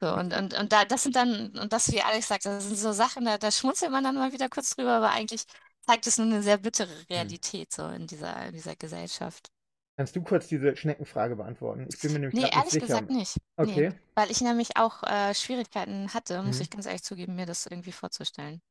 [0.00, 2.76] So, und, und, und da, das sind dann, und das, wie Alex sagt, das sind
[2.76, 5.44] so Sachen, da, da schmunzelt man dann mal wieder kurz drüber, aber eigentlich
[5.86, 7.06] zeigt es nur eine sehr bittere hm.
[7.10, 9.50] Realität so in dieser, in dieser Gesellschaft.
[9.98, 11.88] Kannst du kurz diese Schneckenfrage beantworten?
[11.92, 13.36] Ich bin mir nämlich nee, ehrlich nicht gesagt nicht.
[13.56, 13.88] Okay.
[13.88, 16.62] Nee, weil ich nämlich auch äh, Schwierigkeiten hatte, muss mhm.
[16.62, 18.62] ich ganz ehrlich zugeben, mir das irgendwie vorzustellen,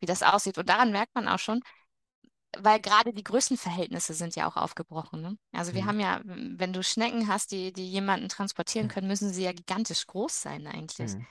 [0.00, 0.58] wie das aussieht.
[0.58, 1.62] Und daran merkt man auch schon,
[2.58, 5.22] weil gerade die Größenverhältnisse sind ja auch aufgebrochen.
[5.22, 5.38] Ne?
[5.52, 5.86] Also wir mhm.
[5.86, 10.06] haben ja, wenn du Schnecken hast, die, die jemanden transportieren können, müssen sie ja gigantisch
[10.06, 11.14] groß sein eigentlich.
[11.14, 11.26] Mhm.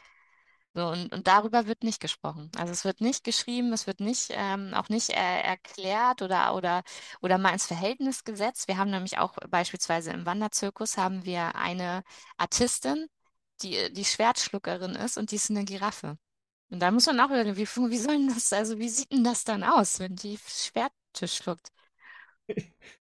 [0.78, 2.52] So, und, und darüber wird nicht gesprochen.
[2.56, 6.84] Also es wird nicht geschrieben, es wird nicht, ähm, auch nicht äh, erklärt oder, oder,
[7.22, 8.68] oder mal ins Verhältnis gesetzt.
[8.68, 12.04] Wir haben nämlich auch beispielsweise im Wanderzirkus haben wir eine
[12.38, 13.08] Artistin,
[13.64, 16.18] die, die Schwertschluckerin ist und die ist eine Giraffe.
[16.72, 19.46] Und da muss man auch überlegen, wie, wie soll das, also wie sieht denn das
[19.46, 21.70] dann aus, wenn die Schwerte schluckt?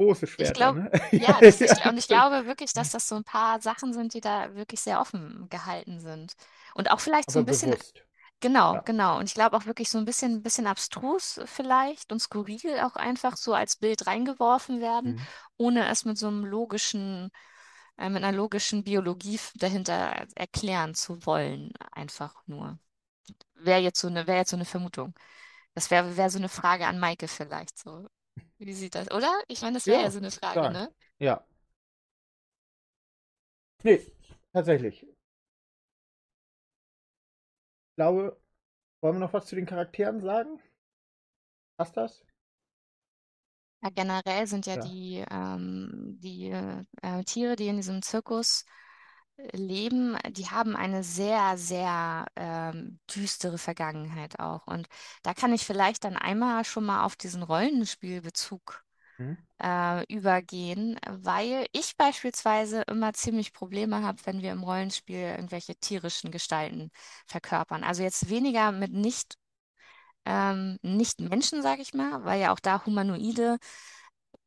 [0.00, 0.50] große Schwerter.
[0.50, 0.90] Ich glaub, ne?
[1.12, 4.20] Ja, das, ich, und ich glaube wirklich, dass das so ein paar Sachen sind, die
[4.20, 6.34] da wirklich sehr offen gehalten sind.
[6.74, 7.72] Und auch vielleicht so ein bisschen.
[7.72, 8.02] Bewusst.
[8.42, 8.80] Genau, ja.
[8.80, 9.18] genau.
[9.18, 12.96] Und ich glaube auch wirklich so ein bisschen, ein bisschen abstrus vielleicht und skurril auch
[12.96, 15.26] einfach so als Bild reingeworfen werden, mhm.
[15.58, 17.30] ohne es mit so einem logischen,
[17.98, 21.72] äh, mit einer logischen Biologie dahinter erklären zu wollen.
[21.92, 22.78] Einfach nur.
[23.56, 25.12] Wäre jetzt so eine, wäre jetzt so eine Vermutung.
[25.74, 28.08] Das wäre wär so eine Frage an Maike vielleicht so.
[28.60, 29.32] Wie sieht das, oder?
[29.48, 30.70] Ich meine, das wäre ja, ja so eine Frage, klar.
[30.70, 30.92] ne?
[31.18, 31.44] Ja.
[33.82, 34.00] Nee,
[34.52, 35.02] tatsächlich.
[35.02, 35.08] Ich
[37.96, 38.38] glaube,
[39.00, 40.60] wollen wir noch was zu den Charakteren sagen?
[41.78, 42.22] Passt das?
[43.82, 44.82] Ja, generell sind ja, ja.
[44.82, 48.66] die, ähm, die äh, Tiere, die in diesem Zirkus
[49.52, 54.66] leben, die haben eine sehr, sehr ähm, düstere Vergangenheit auch.
[54.66, 54.88] Und
[55.22, 58.84] da kann ich vielleicht dann einmal schon mal auf diesen Rollenspielbezug
[59.18, 59.38] mhm.
[59.62, 66.30] äh, übergehen, weil ich beispielsweise immer ziemlich Probleme habe, wenn wir im Rollenspiel irgendwelche tierischen
[66.30, 66.90] Gestalten
[67.26, 67.84] verkörpern.
[67.84, 69.36] Also jetzt weniger mit nicht,
[70.24, 73.58] ähm, nicht Menschen, sage ich mal, weil ja auch da Humanoide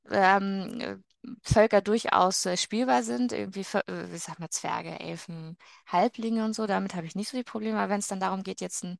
[0.09, 1.03] ähm,
[1.43, 5.57] Völker durchaus äh, spielbar sind, irgendwie, äh, sag mal, Zwerge, Elfen,
[5.87, 7.77] Halblinge und so, damit habe ich nicht so die Probleme.
[7.79, 8.97] Aber wenn es dann darum geht, jetzt einen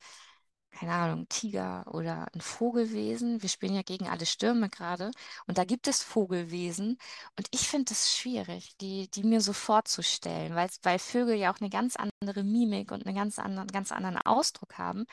[0.73, 3.41] keine Ahnung, Tiger oder ein Vogelwesen.
[3.41, 5.11] Wir spielen ja gegen alle Stürme gerade.
[5.47, 6.97] Und da gibt es Vogelwesen.
[7.37, 11.61] Und ich finde es schwierig, die, die mir so vorzustellen, weil, weil Vögel ja auch
[11.61, 15.05] eine ganz andere Mimik und einen ganz anderen, ganz anderen Ausdruck haben.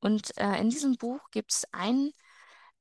[0.00, 2.12] Und äh, in diesem Buch gibt es einen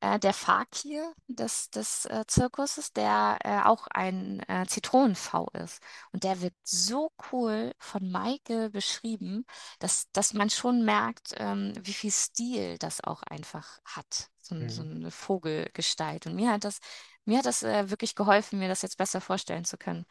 [0.02, 5.82] äh, der Fakir des, des äh, Zirkuses, der äh, auch ein äh, Zitronenv ist.
[6.12, 9.45] Und der wird so cool von Maike beschrieben,
[9.80, 14.30] dass, dass man schon merkt, ähm, wie viel Stil das auch einfach hat.
[14.41, 14.70] So, mhm.
[14.70, 16.26] so eine Vogelgestalt.
[16.26, 16.80] Und mir hat das,
[17.26, 20.06] mir hat das äh, wirklich geholfen, mir das jetzt besser vorstellen zu können,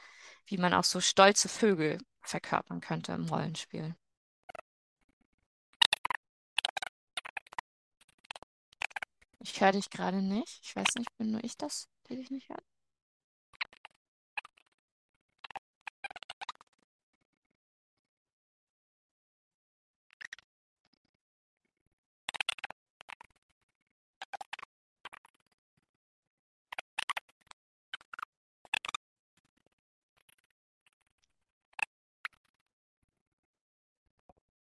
[0.47, 3.97] wie man auch so stolze Vögel verkörpern könnte im Rollenspiel.
[9.41, 10.61] Ich höre dich gerade nicht.
[10.63, 12.65] Ich weiß nicht, bin nur ich das, der dich nicht hört?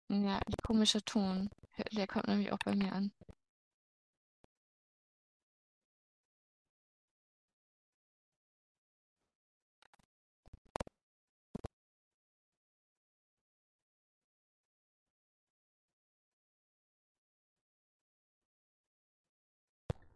[0.09, 1.51] Ja, der komische Ton.
[1.93, 3.11] Der kommt nämlich auch bei mir an.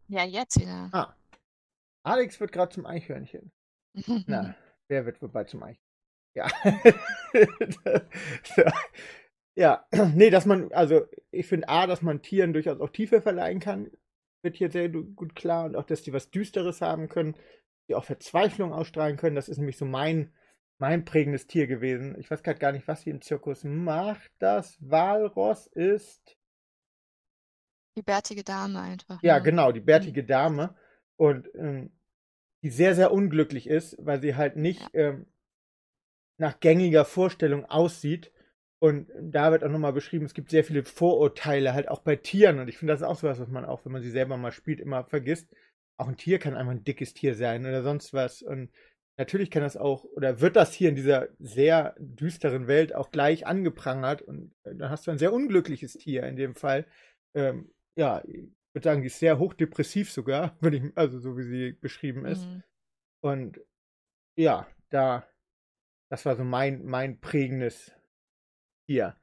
[0.09, 0.89] Ja, jetzt wieder.
[0.93, 1.15] Ah.
[2.03, 3.51] Alex wird gerade zum Eichhörnchen.
[4.27, 4.55] Na,
[4.89, 5.83] wer wird wobei zum Eichhörnchen?
[6.35, 6.49] Ja.
[9.55, 13.59] ja, nee, dass man, also ich finde A, dass man Tieren durchaus auch Tiefe verleihen
[13.59, 13.91] kann,
[14.43, 17.37] wird hier sehr gut klar und auch, dass die was Düsteres haben können,
[17.89, 19.35] die auch Verzweiflung ausstrahlen können.
[19.35, 20.31] Das ist nämlich so mein,
[20.79, 22.15] mein prägendes Tier gewesen.
[22.19, 24.31] Ich weiß gerade gar nicht, was sie im Zirkus macht.
[24.39, 26.36] Das Walross ist
[27.97, 29.23] die bärtige Dame einfach.
[29.23, 29.43] Ja, ne?
[29.43, 30.27] genau, die bärtige mhm.
[30.27, 30.75] Dame.
[31.17, 31.91] Und ähm,
[32.63, 35.11] die sehr, sehr unglücklich ist, weil sie halt nicht ja.
[35.11, 35.27] ähm,
[36.39, 38.33] nach gängiger Vorstellung aussieht.
[38.79, 42.59] Und da wird auch nochmal beschrieben, es gibt sehr viele Vorurteile, halt auch bei Tieren.
[42.59, 44.37] Und ich finde, das ist auch so was, was man auch, wenn man sie selber
[44.37, 45.49] mal spielt, immer vergisst.
[45.97, 48.43] Auch ein Tier kann einfach ein dickes Tier sein oder sonst was.
[48.43, 48.71] Und
[49.17, 53.47] natürlich kann das auch, oder wird das hier in dieser sehr düsteren Welt auch gleich
[53.47, 54.21] angeprangert.
[54.21, 56.85] Und äh, dann hast du ein sehr unglückliches Tier in dem Fall.
[57.35, 61.45] Ähm, ja, ich würde sagen, die ist sehr hochdepressiv sogar, wenn ich, also so wie
[61.45, 62.45] sie beschrieben ist.
[62.45, 62.63] Mhm.
[63.21, 63.61] Und
[64.37, 65.27] ja, da,
[66.11, 67.93] das war so mein, mein prägendes
[68.87, 69.17] Tier.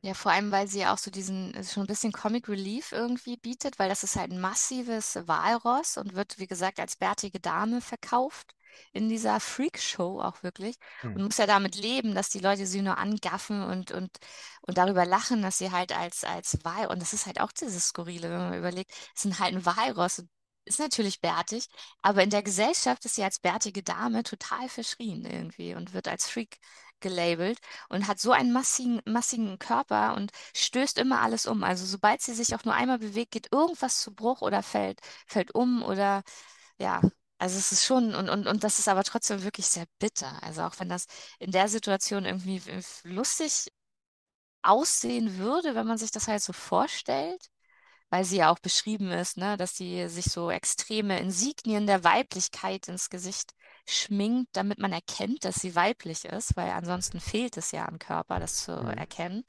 [0.00, 3.36] Ja, vor allem, weil sie ja auch so diesen, schon ein bisschen Comic Relief irgendwie
[3.36, 7.80] bietet, weil das ist halt ein massives Walross und wird, wie gesagt, als bärtige Dame
[7.80, 8.54] verkauft
[8.92, 11.16] in dieser Freak-Show auch wirklich hm.
[11.16, 14.18] und muss ja damit leben, dass die Leute sie nur angaffen und, und,
[14.62, 17.88] und darüber lachen, dass sie halt als, als Wal, und das ist halt auch dieses
[17.88, 20.22] Skurrile, wenn man überlegt, es sind halt ein Walross,
[20.64, 21.66] ist natürlich bärtig,
[22.02, 26.28] aber in der Gesellschaft ist sie als bärtige Dame total verschrien irgendwie und wird als
[26.28, 26.58] Freak
[27.00, 27.58] gelabelt
[27.88, 31.64] und hat so einen massigen, massigen Körper und stößt immer alles um.
[31.64, 35.54] Also sobald sie sich auch nur einmal bewegt, geht irgendwas zu Bruch oder fällt, fällt
[35.54, 36.22] um oder
[36.78, 37.02] ja,
[37.42, 40.40] also es ist schon, und, und, und das ist aber trotzdem wirklich sehr bitter.
[40.44, 41.06] Also auch wenn das
[41.40, 42.62] in der Situation irgendwie
[43.02, 43.66] lustig
[44.62, 47.48] aussehen würde, wenn man sich das halt so vorstellt,
[48.10, 52.86] weil sie ja auch beschrieben ist, ne, dass sie sich so extreme Insignien der Weiblichkeit
[52.86, 53.54] ins Gesicht
[53.88, 58.38] schminkt, damit man erkennt, dass sie weiblich ist, weil ansonsten fehlt es ja am Körper,
[58.38, 58.90] das zu mhm.
[58.90, 59.42] erkennen.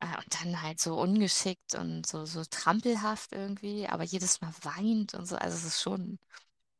[0.00, 5.14] Äh, und dann halt so ungeschickt und so, so trampelhaft irgendwie, aber jedes Mal weint
[5.14, 5.36] und so.
[5.36, 6.18] Also es ist schon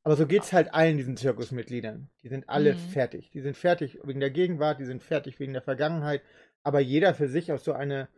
[0.07, 2.09] aber so geht es halt allen diesen Zirkusmitgliedern.
[2.23, 2.79] Die sind alle mhm.
[2.79, 3.29] fertig.
[3.33, 6.23] Die sind fertig wegen der Gegenwart, die sind fertig wegen der Vergangenheit.
[6.63, 8.09] Aber jeder für sich auf so eine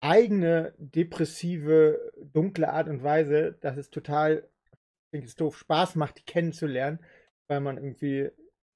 [0.00, 2.00] eigene, depressive,
[2.32, 7.00] dunkle Art und Weise, dass es total, ich denke, es doof, Spaß macht, die kennenzulernen,
[7.46, 8.30] weil man irgendwie,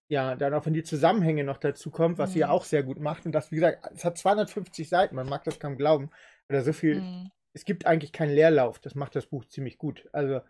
[0.09, 2.33] ja, dann auch wenn die Zusammenhänge noch dazu kommt, was mhm.
[2.35, 2.53] sie ja mhm.
[2.53, 3.25] auch sehr gut macht.
[3.25, 6.11] Und das, wie gesagt, es hat 250 Seiten, man mag das kaum glauben.
[6.51, 7.31] Oder so viel, mhm.
[7.55, 8.79] es gibt eigentlich keinen Leerlauf.
[8.79, 10.07] Das macht das Buch ziemlich gut.
[10.13, 10.43] Also,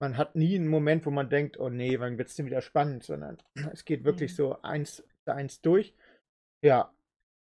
[0.00, 2.62] man hat nie einen Moment, wo man denkt, oh nee, wann wird es denn wieder
[2.62, 3.38] spannend, sondern
[3.72, 4.36] es geht wirklich mhm.
[4.36, 5.94] so eins zu eins durch.
[6.62, 6.92] Ja,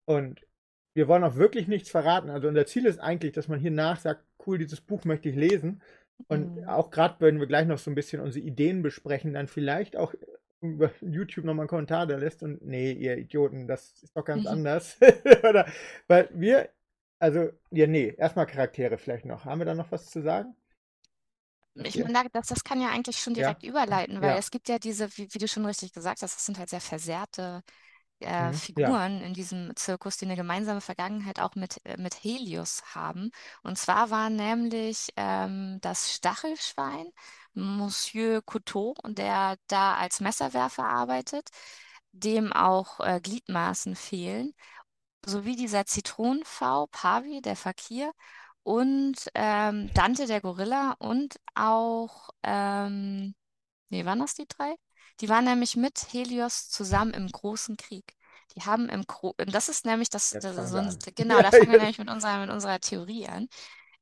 [0.05, 0.45] und
[0.93, 2.29] wir wollen auch wirklich nichts verraten.
[2.29, 5.35] Also unser Ziel ist eigentlich, dass man hier nach sagt, cool, dieses Buch möchte ich
[5.35, 5.81] lesen.
[6.27, 6.67] Und mhm.
[6.67, 10.13] auch gerade, wenn wir gleich noch so ein bisschen unsere Ideen besprechen, dann vielleicht auch
[10.59, 14.43] über YouTube nochmal einen Kommentar da lässt und nee, ihr Idioten, das ist doch ganz
[14.43, 14.47] mhm.
[14.51, 14.97] anders.
[15.49, 15.65] Oder,
[16.07, 16.69] weil wir,
[17.19, 19.45] also, ja, nee, erstmal Charaktere vielleicht noch.
[19.45, 20.55] Haben wir da noch was zu sagen?
[21.75, 23.69] Ich meine, das, das kann ja eigentlich schon direkt ja.
[23.69, 24.37] überleiten, weil ja.
[24.37, 26.81] es gibt ja diese, wie, wie, du schon richtig gesagt hast, das sind halt sehr
[26.81, 27.63] versehrte
[28.19, 29.25] äh, mhm, Figuren ja.
[29.25, 33.31] in diesem Zirkus, die eine gemeinsame Vergangenheit auch mit, äh, mit Helios haben.
[33.63, 37.07] Und zwar war nämlich ähm, das Stachelschwein,
[37.53, 41.49] Monsieur Couteau, der da als Messerwerfer arbeitet,
[42.11, 44.53] dem auch äh, Gliedmaßen fehlen,
[45.25, 48.11] sowie dieser Zitronenpfau, Pavi, der Fakir,
[48.63, 53.35] und ähm, Dante, der Gorilla, und auch, ähm,
[53.89, 54.75] nee, waren das die drei?
[55.19, 58.15] Die waren nämlich mit Helios zusammen im Großen Krieg.
[58.55, 61.79] Die haben im Gro das ist nämlich das, das so ein, genau, da fangen wir
[61.79, 63.47] nämlich mit unserer, mit unserer Theorie an.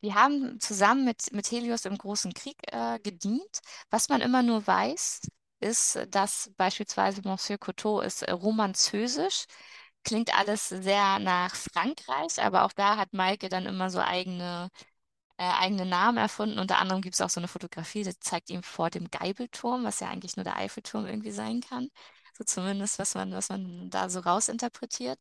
[0.02, 3.60] Die haben zusammen mit, mit Helios im Großen Krieg äh, gedient.
[3.90, 5.22] Was man immer nur weiß,
[5.60, 9.46] ist, dass beispielsweise Monsieur Couteau ist äh, romanzösisch.
[10.04, 14.70] Klingt alles sehr nach Frankreich, aber auch da hat Maike dann immer so eigene
[15.38, 16.60] äh, eigene Namen erfunden.
[16.60, 20.00] Unter anderem gibt es auch so eine Fotografie, die zeigt ihn vor dem Geibelturm, was
[20.02, 21.90] ja eigentlich nur der Eiffelturm irgendwie sein kann.
[22.38, 25.20] So zumindest, was man, was man da so rausinterpretiert.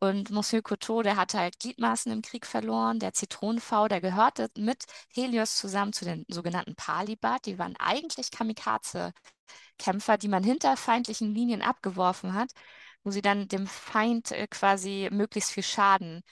[0.00, 2.98] Und Monsieur Couteau, der hatte halt Gliedmaßen im Krieg verloren.
[3.00, 7.46] Der Zitronenfau, der gehörte mit Helios zusammen zu den sogenannten Palibat.
[7.46, 12.50] Die waren eigentlich Kamikaze-Kämpfer, die man hinter feindlichen Linien abgeworfen hat,
[13.04, 16.22] wo sie dann dem Feind äh, quasi möglichst viel Schaden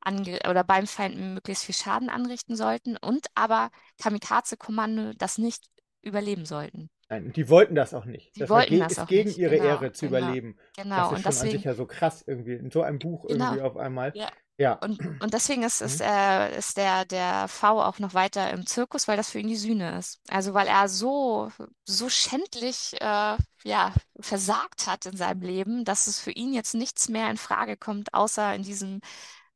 [0.00, 3.70] ange oder beim Feind möglichst viel Schaden anrichten sollten und aber
[4.00, 5.64] Kamikaze-Kommando das nicht
[6.02, 6.90] überleben sollten.
[7.08, 8.36] Nein, die wollten das auch nicht.
[8.36, 9.38] Die das wollten das ist gegen nicht.
[9.38, 10.58] ihre genau, Ehre zu genau, überleben.
[10.76, 10.96] Genau.
[10.96, 13.26] Das ist und schon deswegen, an sich ja so krass irgendwie in so einem Buch
[13.26, 13.46] genau.
[13.46, 14.12] irgendwie auf einmal.
[14.14, 14.30] Ja.
[14.58, 14.72] Ja.
[14.74, 19.06] Und, und deswegen ist, ist, äh, ist der, der V auch noch weiter im Zirkus,
[19.06, 20.20] weil das für ihn die Sühne ist.
[20.28, 21.50] Also weil er so,
[21.84, 27.08] so schändlich äh, ja, versagt hat in seinem Leben, dass es für ihn jetzt nichts
[27.08, 29.00] mehr in Frage kommt, außer in diesem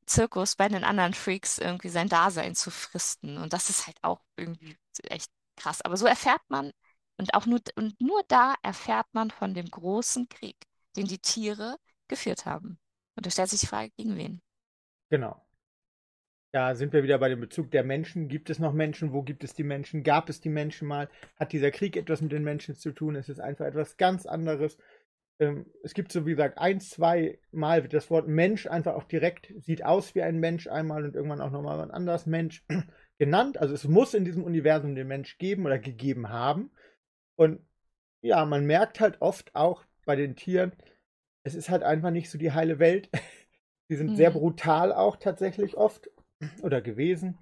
[0.07, 3.39] Zirkus bei den anderen Freaks irgendwie sein Dasein zu fristen.
[3.39, 4.77] Und das ist halt auch irgendwie
[5.09, 5.83] echt krass.
[5.83, 6.73] Aber so erfährt man,
[7.19, 10.57] und auch nur, und nur da erfährt man von dem großen Krieg,
[10.97, 11.77] den die Tiere
[12.09, 12.79] geführt haben.
[13.17, 14.43] Und da stellt sich die Frage, gegen wen?
[15.13, 15.41] Genau.
[16.53, 18.29] Da sind wir wieder bei dem Bezug der Menschen.
[18.29, 19.13] Gibt es noch Menschen?
[19.13, 20.03] Wo gibt es die Menschen?
[20.03, 21.09] Gab es die Menschen mal?
[21.39, 23.15] Hat dieser Krieg etwas mit den Menschen zu tun?
[23.15, 24.77] Es ist einfach etwas ganz anderes
[25.43, 29.05] ähm, es gibt so wie gesagt ein, zwei Mal wird das Wort Mensch einfach auch
[29.05, 32.65] direkt, sieht aus wie ein Mensch einmal und irgendwann auch nochmal ein anderes Mensch
[33.19, 33.59] genannt.
[33.59, 36.71] Also es muss in diesem Universum den Mensch geben oder gegeben haben.
[37.37, 37.61] Und
[38.21, 40.73] ja, man merkt halt oft auch bei den Tieren,
[41.45, 43.11] es ist halt einfach nicht so die heile Welt.
[43.91, 44.17] die sind mhm.
[44.17, 46.11] sehr brutal auch tatsächlich oft
[46.63, 47.39] oder gewesen.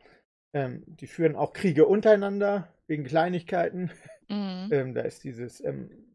[0.53, 3.91] Ähm, die führen auch Kriege untereinander wegen Kleinigkeiten.
[4.29, 4.69] Mhm.
[4.71, 6.11] Ähm, da ist dieses ähm,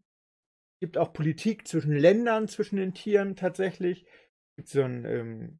[0.80, 4.06] gibt auch Politik zwischen Ländern, zwischen den Tieren tatsächlich.
[4.06, 5.60] Es gibt so ein ähm,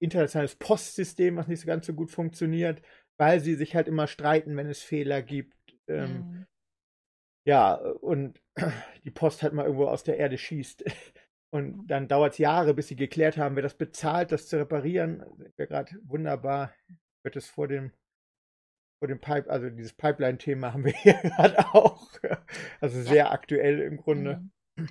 [0.00, 2.82] internationales Postsystem, was nicht so ganz so gut funktioniert,
[3.18, 5.56] weil sie sich halt immer streiten, wenn es Fehler gibt.
[5.88, 6.46] Ähm, mhm.
[7.46, 8.40] Ja, und
[9.04, 10.84] die Post halt mal irgendwo aus der Erde schießt.
[11.50, 15.24] Und dann dauert es Jahre, bis sie geklärt haben, wer das bezahlt, das zu reparieren.
[15.56, 16.74] Wäre gerade wunderbar.
[17.22, 17.92] Wird es vor dem
[18.98, 22.08] vor dem Pipe, also dieses Pipeline-Thema haben wir hier gerade auch.
[22.80, 23.30] Also sehr ja.
[23.30, 24.42] aktuell im Grunde.
[24.76, 24.88] Mhm.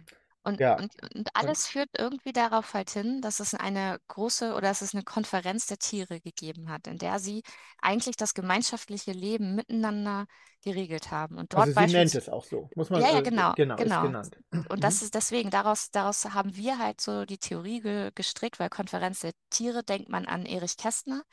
[0.47, 0.77] Und, ja.
[0.77, 4.81] und, und alles und, führt irgendwie darauf halt hin, dass es eine große oder dass
[4.81, 7.43] es eine Konferenz der Tiere gegeben hat, in der sie
[7.81, 10.25] eigentlich das gemeinschaftliche Leben miteinander
[10.63, 11.37] geregelt haben.
[11.37, 13.51] Und dort also sie nennt es auch so, muss man Ja, ja, genau.
[13.57, 14.03] Genau, genau.
[14.03, 14.37] genannt.
[14.69, 15.05] Und das mhm.
[15.05, 19.33] ist deswegen, daraus, daraus haben wir halt so die Theorie ge gestrickt, weil Konferenz der
[19.49, 21.23] Tiere denkt man an Erich Kästner,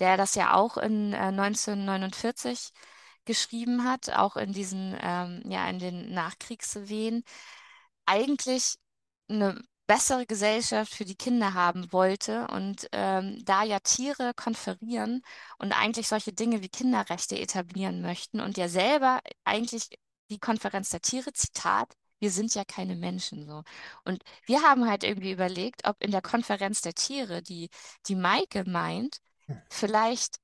[0.00, 2.70] der das ja auch in äh, 1949
[3.24, 7.22] geschrieben hat, auch in diesen, ähm, ja, in den Nachkriegswehen,
[8.08, 8.76] eigentlich
[9.28, 15.22] eine bessere Gesellschaft für die Kinder haben wollte und ähm, da ja Tiere konferieren
[15.58, 19.88] und eigentlich solche Dinge wie Kinderrechte etablieren möchten und ja selber eigentlich
[20.30, 23.62] die Konferenz der Tiere, Zitat, wir sind ja keine Menschen so.
[24.04, 27.70] Und wir haben halt irgendwie überlegt, ob in der Konferenz der Tiere, die
[28.06, 29.18] die Maike meint,
[29.70, 30.38] vielleicht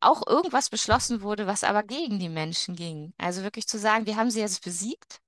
[0.00, 3.14] auch irgendwas beschlossen wurde, was aber gegen die Menschen ging.
[3.18, 5.20] Also wirklich zu sagen, wir haben sie jetzt besiegt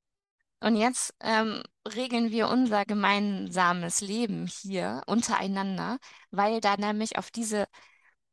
[0.62, 1.62] und jetzt ähm,
[1.94, 5.98] regeln wir unser gemeinsames Leben hier untereinander,
[6.30, 7.66] weil da nämlich auf diese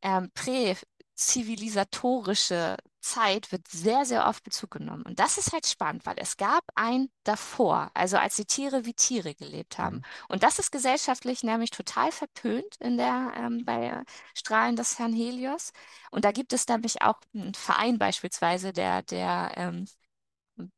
[0.01, 5.03] ähm, präzivilisatorische Zeit wird sehr, sehr oft Bezug genommen.
[5.03, 8.93] Und das ist halt spannend, weil es gab ein davor, also als die Tiere wie
[8.93, 9.97] Tiere gelebt haben.
[9.97, 10.03] Mhm.
[10.29, 14.03] Und das ist gesellschaftlich nämlich total verpönt in der, ähm, bei
[14.35, 15.71] Strahlen des Herrn Helios.
[16.11, 19.85] Und da gibt es nämlich auch einen Verein beispielsweise, der, der, ähm,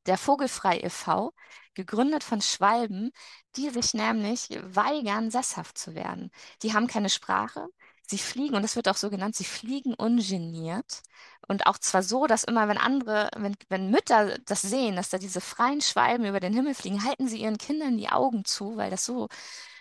[0.05, 1.33] der Vogelfrei e.V.,
[1.73, 3.11] gegründet von Schwalben,
[3.55, 6.31] die sich nämlich weigern, sesshaft zu werden.
[6.63, 7.67] Die haben keine Sprache,
[8.07, 11.01] sie fliegen, und das wird auch so genannt, sie fliegen ungeniert.
[11.47, 15.17] Und auch zwar so, dass immer, wenn andere, wenn, wenn Mütter das sehen, dass da
[15.17, 18.91] diese freien Schwalben über den Himmel fliegen, halten sie ihren Kindern die Augen zu, weil
[18.91, 19.27] das so,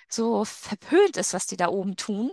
[0.08, 2.32] so verpönt ist, was die da oben tun.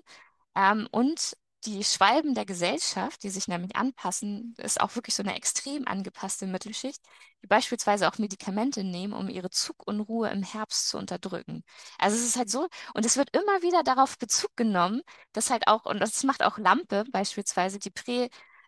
[0.55, 5.35] Ähm, und die Schwalben der Gesellschaft, die sich nämlich anpassen, ist auch wirklich so eine
[5.35, 7.01] extrem angepasste Mittelschicht,
[7.43, 11.63] die beispielsweise auch Medikamente nehmen, um ihre Zugunruhe im Herbst zu unterdrücken.
[11.97, 15.01] Also es ist halt so, und es wird immer wieder darauf Bezug genommen,
[15.33, 17.91] dass halt auch, und das macht auch Lampe beispielsweise, die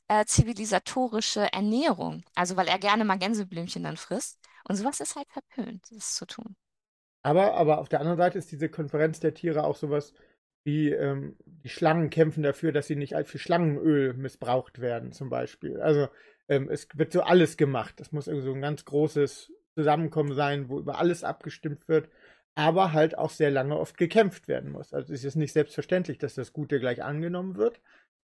[0.07, 2.23] präzivilisatorische Ernährung.
[2.35, 4.39] Also weil er gerne mal Gänseblümchen dann frisst.
[4.67, 6.55] Und sowas ist halt verpönt, das zu tun.
[7.21, 10.13] Aber, aber auf der anderen Seite ist diese Konferenz der Tiere auch sowas,
[10.63, 15.79] wie ähm, die Schlangen kämpfen dafür, dass sie nicht für Schlangenöl missbraucht werden, zum Beispiel.
[15.81, 16.09] Also
[16.47, 17.99] ähm, es wird so alles gemacht.
[17.99, 22.09] Das muss irgendwie so ein ganz großes Zusammenkommen sein, wo über alles abgestimmt wird,
[22.55, 24.93] aber halt auch sehr lange oft gekämpft werden muss.
[24.93, 27.79] Also es ist nicht selbstverständlich, dass das Gute gleich angenommen wird,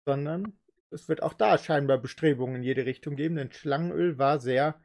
[0.07, 0.53] sondern
[0.91, 4.79] es wird auch da scheinbar Bestrebungen in jede Richtung geben, denn Schlangenöl war sehr,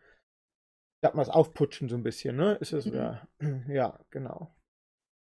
[1.02, 2.54] sag mal, Aufputschen so ein bisschen, ne?
[2.60, 2.94] Ist es, mhm.
[2.94, 3.28] ja,
[3.68, 4.54] ja, genau.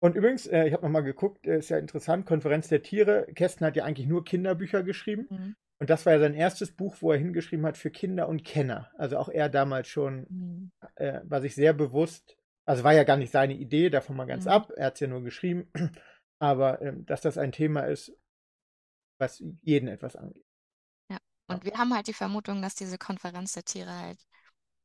[0.07, 3.27] Und übrigens, äh, ich habe nochmal geguckt, äh, ist ja interessant, Konferenz der Tiere.
[3.35, 5.27] Kästen hat ja eigentlich nur Kinderbücher geschrieben.
[5.29, 5.57] Mhm.
[5.81, 8.89] Und das war ja sein erstes Buch, wo er hingeschrieben hat für Kinder und Kenner.
[8.97, 10.73] Also auch er damals schon mhm.
[10.95, 12.37] äh, war sich sehr bewusst,
[12.67, 14.53] also war ja gar nicht seine Idee, davon mal ganz mhm.
[14.53, 15.73] ab, er hat es ja nur geschrieben,
[16.39, 18.17] aber ähm, dass das ein Thema ist,
[19.19, 20.47] was jeden etwas angeht.
[21.11, 24.21] Ja, und wir haben halt die Vermutung, dass diese Konferenz der Tiere halt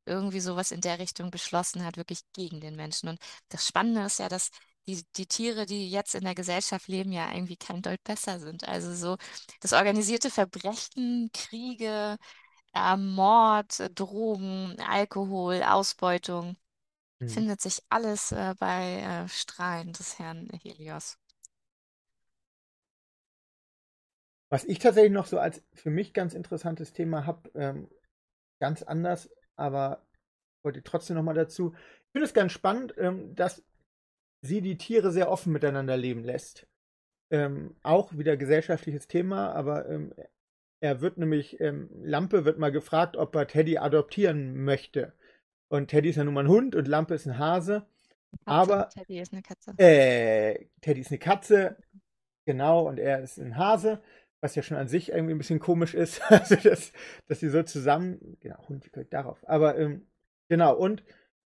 [0.07, 3.07] irgendwie sowas in der Richtung beschlossen hat, wirklich gegen den Menschen.
[3.07, 3.19] Und
[3.49, 4.49] das Spannende ist ja, dass
[4.87, 8.67] die, die Tiere, die jetzt in der Gesellschaft leben, ja irgendwie kein Deut besser sind.
[8.67, 9.17] Also so
[9.61, 12.17] das organisierte Verbrechen, Kriege,
[12.73, 16.55] äh, Mord, Drogen, Alkohol, Ausbeutung,
[17.19, 17.29] mhm.
[17.29, 21.17] findet sich alles äh, bei äh, Strahlen des Herrn Helios.
[24.49, 27.89] Was ich tatsächlich noch so als für mich ganz interessantes Thema habe, ähm,
[28.59, 30.05] ganz anders, aber
[30.63, 31.73] wollte trotzdem noch mal dazu.
[31.73, 33.63] Ich finde es ganz spannend, ähm, dass
[34.41, 36.67] sie die Tiere sehr offen miteinander leben lässt.
[37.29, 40.13] Ähm, auch wieder gesellschaftliches Thema, aber ähm,
[40.81, 45.13] er wird nämlich, ähm, Lampe wird mal gefragt, ob er Teddy adoptieren möchte.
[45.69, 47.85] Und Teddy ist ja nun mal ein Hund und Lampe ist ein Hase.
[48.31, 49.73] Katze, aber Teddy ist eine Katze.
[49.77, 51.77] Äh, Teddy ist eine Katze,
[52.45, 54.01] genau, und er ist ein Hase,
[54.41, 56.91] was ja schon an sich irgendwie ein bisschen komisch ist, also dass,
[57.27, 59.47] dass sie so zusammen, genau, Hund, wie kommt darauf?
[59.47, 60.07] Aber ähm,
[60.49, 61.03] genau, und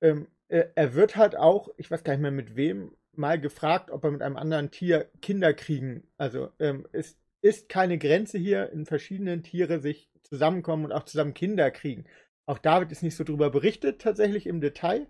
[0.03, 3.91] ähm, äh, er wird halt auch, ich weiß gar nicht mehr mit wem, mal gefragt,
[3.91, 6.07] ob er mit einem anderen Tier Kinder kriegen.
[6.17, 11.35] Also ähm, es ist keine Grenze hier, in verschiedenen Tiere sich zusammenkommen und auch zusammen
[11.35, 12.07] Kinder kriegen.
[12.47, 15.07] Auch da wird es nicht so drüber berichtet, tatsächlich im Detail.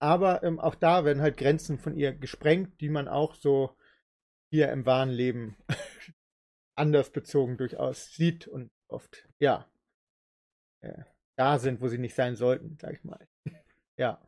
[0.00, 3.76] Aber ähm, auch da werden halt Grenzen von ihr gesprengt, die man auch so
[4.50, 5.56] hier im wahren Leben
[6.76, 9.68] anders bezogen durchaus sieht und oft, ja,
[10.82, 11.04] äh,
[11.36, 13.26] da sind, wo sie nicht sein sollten, sag ich mal.
[13.96, 14.20] ja.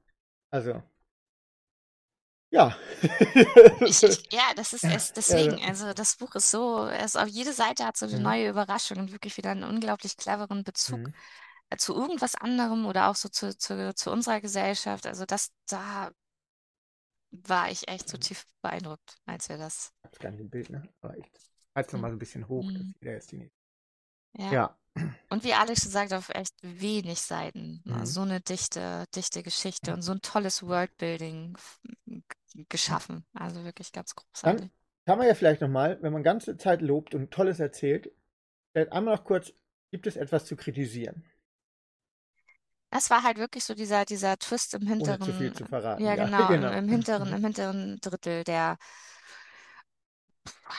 [0.51, 0.83] Also.
[2.51, 2.77] Ja.
[3.81, 5.63] ich, ich, ja, das ist es deswegen.
[5.65, 8.23] Also das Buch ist so, es auf jede Seite hat so eine mhm.
[8.23, 11.15] neue Überraschung und wirklich wieder einen unglaublich cleveren Bezug mhm.
[11.77, 15.07] zu irgendwas anderem oder auch so zu, zu, zu unserer Gesellschaft.
[15.07, 16.11] Also das, da
[17.31, 18.21] war ich echt so mhm.
[18.21, 19.93] tief beeindruckt, als wir das.
[19.99, 20.89] Ich habe gar nicht im Bild, ne?
[21.01, 21.27] Aber ich
[21.75, 22.75] halte es nochmal so ein bisschen hoch, mhm.
[22.75, 23.61] dass jeder jetzt die nächste.
[24.39, 24.53] Ja.
[24.53, 24.79] ja.
[25.29, 27.83] Und wie Alex gesagt, auf echt wenig Seiten.
[27.85, 28.07] Mhm.
[28.07, 31.57] So eine dichte, dichte Geschichte und so ein tolles Worldbuilding
[32.69, 33.25] geschaffen.
[33.35, 34.61] Also wirklich ganz großartig.
[34.61, 34.71] Dann
[35.05, 38.11] kann man ja vielleicht nochmal, wenn man ganze Zeit lobt und Tolles erzählt,
[38.73, 39.53] vielleicht einmal noch kurz,
[39.91, 41.25] gibt es etwas zu kritisieren?
[42.91, 45.23] Das war halt wirklich so dieser, dieser Twist im hinteren.
[45.23, 46.05] Ohne zu viel zu verraten.
[46.05, 46.71] Ja, genau, genau.
[46.71, 48.79] Im, im hinteren, im hinteren Drittel, der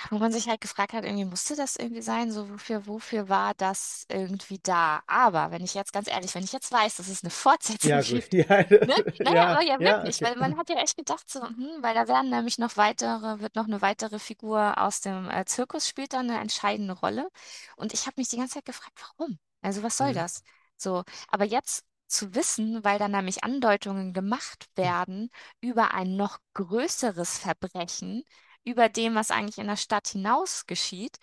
[0.09, 3.53] wo man sich halt gefragt hat, irgendwie musste das irgendwie sein, so wofür, wofür war
[3.55, 5.01] das irgendwie da?
[5.07, 8.01] Aber wenn ich jetzt ganz ehrlich, wenn ich jetzt weiß, dass es eine Fortsetzung Ja,
[8.01, 8.95] gibt, Ja, ne?
[9.23, 10.23] Naja, ja, aber ja ja, wirklich, okay.
[10.23, 13.55] weil man hat ja echt gedacht, so, hm, weil da werden nämlich noch weitere, wird
[13.55, 17.29] noch eine weitere Figur aus dem äh, Zirkus spielt da eine entscheidende Rolle.
[17.75, 19.39] Und ich habe mich die ganze Zeit gefragt, warum?
[19.61, 20.13] Also was soll Mhm.
[20.13, 20.43] das?
[20.77, 25.29] So, aber jetzt zu wissen, weil da nämlich Andeutungen gemacht werden
[25.61, 28.23] über ein noch größeres Verbrechen,
[28.68, 31.18] über dem, was eigentlich in der Stadt hinaus geschieht,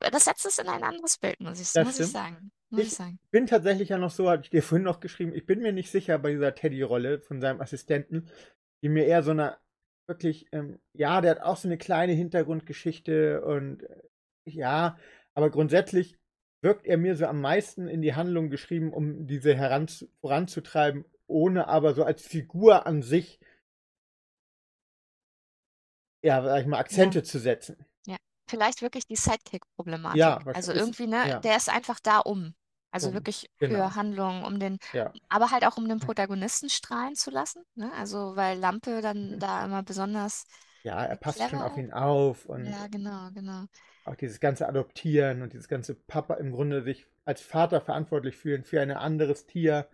[0.00, 2.50] das setzt es in ein anderes Bild, muss ich, muss ich sagen.
[2.70, 3.18] Muss ich Ich sagen.
[3.30, 5.90] bin tatsächlich ja noch so, hatte ich dir vorhin noch geschrieben, ich bin mir nicht
[5.90, 8.28] sicher bei dieser Teddy-Rolle von seinem Assistenten,
[8.82, 9.56] die mir eher so eine
[10.06, 14.00] wirklich, ähm, ja, der hat auch so eine kleine Hintergrundgeschichte und äh,
[14.46, 14.96] ja,
[15.34, 16.18] aber grundsätzlich
[16.62, 21.68] wirkt er mir so am meisten in die Handlung geschrieben, um diese heranz voranzutreiben, ohne
[21.68, 23.38] aber so als Figur an sich
[26.22, 27.24] ja, sag ich mal, Akzente Ja.
[27.24, 27.84] zu setzen.
[28.06, 28.16] Ja,
[28.48, 30.18] vielleicht wirklich die Sidekick-Problematik.
[30.18, 31.38] Ja, also irgendwie, ne, ja.
[31.40, 32.54] der ist einfach da um.
[32.92, 33.94] Also um, wirklich für genau.
[33.94, 35.12] Handlungen, um den, ja.
[35.28, 37.62] aber halt auch um den Protagonisten strahlen zu lassen.
[37.76, 37.90] Ne?
[37.96, 40.44] Also weil Lampe dann da immer besonders.
[40.82, 43.66] Ja, er passt schon auf ihn auf und ja, genau, genau.
[44.06, 48.64] Auch dieses ganze Adoptieren und dieses ganze Papa im Grunde sich als Vater verantwortlich fühlen
[48.64, 49.86] für ein anderes Tier,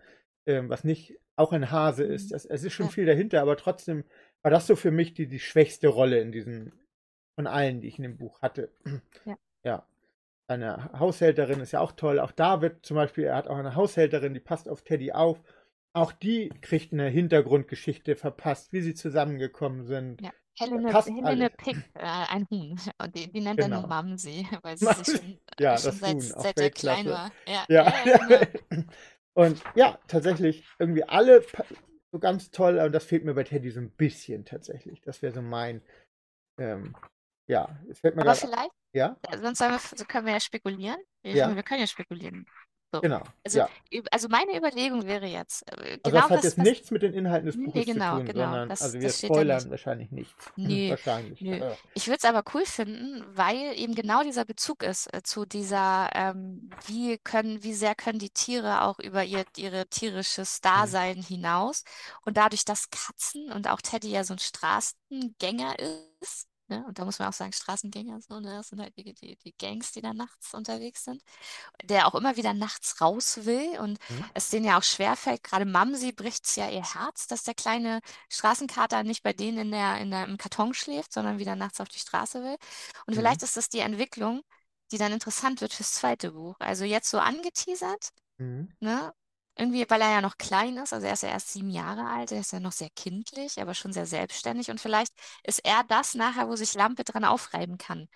[0.45, 2.31] ähm, was nicht auch ein Hase ist.
[2.31, 2.91] Es, es ist schon ja.
[2.93, 4.05] viel dahinter, aber trotzdem
[4.47, 6.71] war das so für mich die, die schwächste Rolle in diesen,
[7.35, 8.71] von allen, die ich in dem Buch hatte.
[9.25, 9.37] Ja.
[9.65, 9.85] ja.
[10.47, 12.17] Seine Haushälterin ist ja auch toll.
[12.21, 15.43] Auch David zum Beispiel, er hat auch eine Haushälterin, die passt auf Teddy auf.
[15.91, 20.21] Auch die kriegt eine Hintergrundgeschichte verpasst, wie sie zusammengekommen sind.
[20.21, 20.31] Ja.
[20.57, 22.79] Helene, Helene Pick, äh, ein Huhn.
[23.03, 23.75] Und die, die nennt genau.
[23.75, 27.31] er nur Mamsi, weil sie sich schon, ja, schon seit, Huhn, seit er klein war.
[27.45, 27.93] Ja, ja.
[28.05, 28.85] ja genau.
[29.33, 31.43] Und ja, tatsächlich irgendwie alle
[32.11, 32.79] so ganz toll.
[32.79, 35.01] Und das fehlt mir bei Teddy so ein bisschen tatsächlich.
[35.01, 35.81] Das wäre so mein.
[36.59, 36.95] Ähm,
[37.47, 39.17] ja, es fällt mir Aber vielleicht, ja?
[39.41, 40.97] sonst wir, können wir ja spekulieren.
[41.23, 41.55] Wir, ja.
[41.55, 42.45] wir können ja spekulieren.
[42.93, 43.01] So.
[43.01, 43.21] Genau.
[43.43, 43.69] Also, ja.
[44.11, 45.69] also meine Überlegung wäre jetzt.
[45.73, 48.11] Äh, genau also das hat jetzt was, nichts mit den Inhalten des Buches nee, genau,
[48.11, 50.33] zu tun, genau, sondern das, also wir spoilern ja wahrscheinlich nichts.
[50.55, 51.41] Nee, wahrscheinlich.
[51.41, 51.59] Nee.
[51.59, 51.75] Ja.
[51.95, 56.09] Ich würde es aber cool finden, weil eben genau dieser Bezug ist äh, zu dieser,
[56.13, 60.67] ähm, wie können, wie sehr können die Tiere auch über ihr ihre tierisches mhm.
[60.67, 61.23] Dasein mhm.
[61.23, 61.83] hinaus
[62.21, 65.75] und dadurch, dass Katzen und auch Teddy ja so ein Straßengänger
[66.21, 66.83] ist, Ne?
[66.85, 68.57] Und da muss man auch sagen, Straßengänger, so, ne?
[68.57, 71.23] das sind halt die, die, die Gangs, die da nachts unterwegs sind,
[71.83, 74.25] der auch immer wieder nachts raus will und mhm.
[74.33, 78.01] es denen ja auch schwerfällt, gerade Mamsi bricht es ja ihr Herz, dass der kleine
[78.29, 81.87] Straßenkater nicht bei denen in der, in der, im Karton schläft, sondern wieder nachts auf
[81.87, 82.57] die Straße will.
[83.05, 83.19] Und mhm.
[83.19, 84.41] vielleicht ist das die Entwicklung,
[84.91, 86.55] die dann interessant wird fürs zweite Buch.
[86.59, 88.69] Also jetzt so angeteasert, mhm.
[88.79, 89.13] ne?
[89.57, 92.31] Irgendwie, weil er ja noch klein ist, also er ist ja erst sieben Jahre alt,
[92.31, 96.15] er ist ja noch sehr kindlich, aber schon sehr selbstständig und vielleicht ist er das
[96.15, 98.07] nachher, wo sich Lampe dran aufreiben kann,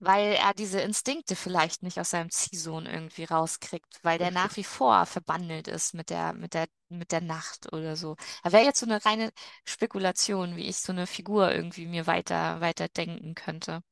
[0.00, 4.64] weil er diese Instinkte vielleicht nicht aus seinem Ziehsohn irgendwie rauskriegt, weil der nach wie
[4.64, 8.16] vor verbandelt ist mit der, mit der, mit der Nacht oder so.
[8.42, 9.30] Da wäre jetzt so eine reine
[9.64, 13.82] Spekulation, wie ich so eine Figur irgendwie mir weiter, weiter denken könnte.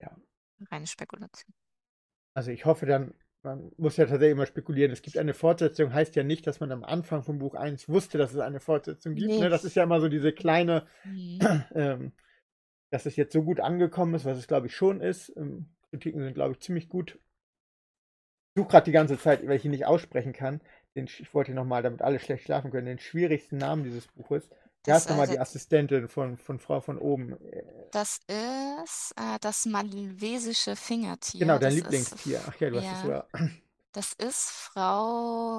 [0.00, 0.16] Ja.
[0.70, 1.54] Reine Spekulation.
[2.34, 3.14] Also ich hoffe dann,
[3.46, 4.92] man muss ja tatsächlich immer spekulieren.
[4.92, 8.18] Es gibt eine Fortsetzung, heißt ja nicht, dass man am Anfang von Buch 1 wusste,
[8.18, 9.28] dass es eine Fortsetzung gibt.
[9.28, 9.38] Nee.
[9.38, 9.48] Ne?
[9.48, 11.38] Das ist ja immer so diese kleine, nee.
[11.74, 12.12] ähm,
[12.90, 15.32] dass es jetzt so gut angekommen ist, was es glaube ich schon ist.
[15.36, 17.18] Ähm, Kritiken sind glaube ich ziemlich gut.
[18.54, 20.60] Ich suche gerade die ganze Zeit, weil ich ihn nicht aussprechen kann.
[20.96, 24.50] Den, ich wollte nochmal, damit alle schlecht schlafen können, den schwierigsten Namen dieses Buches.
[24.86, 27.36] Wer ist nochmal die Assistentin von, von Frau von oben?
[27.90, 31.40] Das ist äh, das malvesische Fingertier.
[31.40, 32.40] Genau, dein das Lieblingstier.
[32.46, 32.82] Ach ja, du ja.
[32.82, 33.26] hast es sogar.
[33.92, 35.58] Das ist Frau.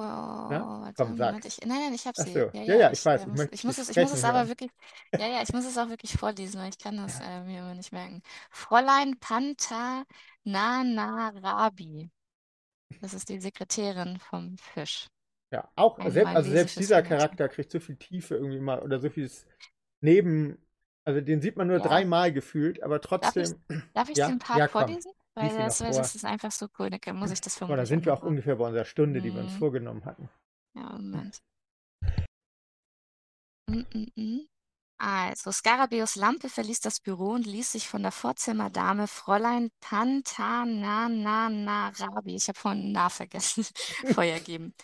[0.52, 0.92] Ja?
[0.96, 1.44] Komm, sag.
[1.44, 2.32] Ich, nein, nein, ich habe sie.
[2.32, 2.38] So.
[2.38, 3.22] Ja, ja, ja, ich, ich weiß.
[3.22, 4.70] Ich, muss, ich muss es, ich muss es aber wirklich.
[5.12, 7.74] Ja, ja, ich muss es auch wirklich vorlesen, weil ich kann das äh, mir immer
[7.74, 8.22] nicht merken.
[8.52, 10.04] Fräulein Panta
[10.44, 12.12] Nanarabi.
[13.00, 15.08] Das ist die Sekretärin vom Fisch.
[15.50, 19.08] Ja, auch, selbst, also selbst dieser Charakter kriegt so viel Tiefe irgendwie mal oder so
[19.08, 19.46] vieles
[20.00, 20.58] Neben,
[21.04, 21.82] also den sieht man nur ja.
[21.82, 23.44] dreimal gefühlt, aber trotzdem.
[23.44, 24.28] Darf ich, darf ich ja?
[24.28, 25.12] den Part ja, vorlesen?
[25.34, 27.78] Weil das, das, ist einfach so cool, da muss ich das vermutlich.
[27.78, 29.58] Oh, da sind wir auch ungefähr bei unserer Stunde, die wir uns mhm.
[29.58, 30.28] vorgenommen hatten.
[30.74, 31.40] Ja, Moment.
[33.70, 34.48] Mm -mm -mm.
[35.00, 42.48] Also, Scarabeus Lampe verließ das Büro und ließ sich von der Vorzimmerdame Fräulein Pantananarabi, ich
[42.48, 43.64] habe vorhin Na vergessen,
[44.12, 44.74] Feuer geben.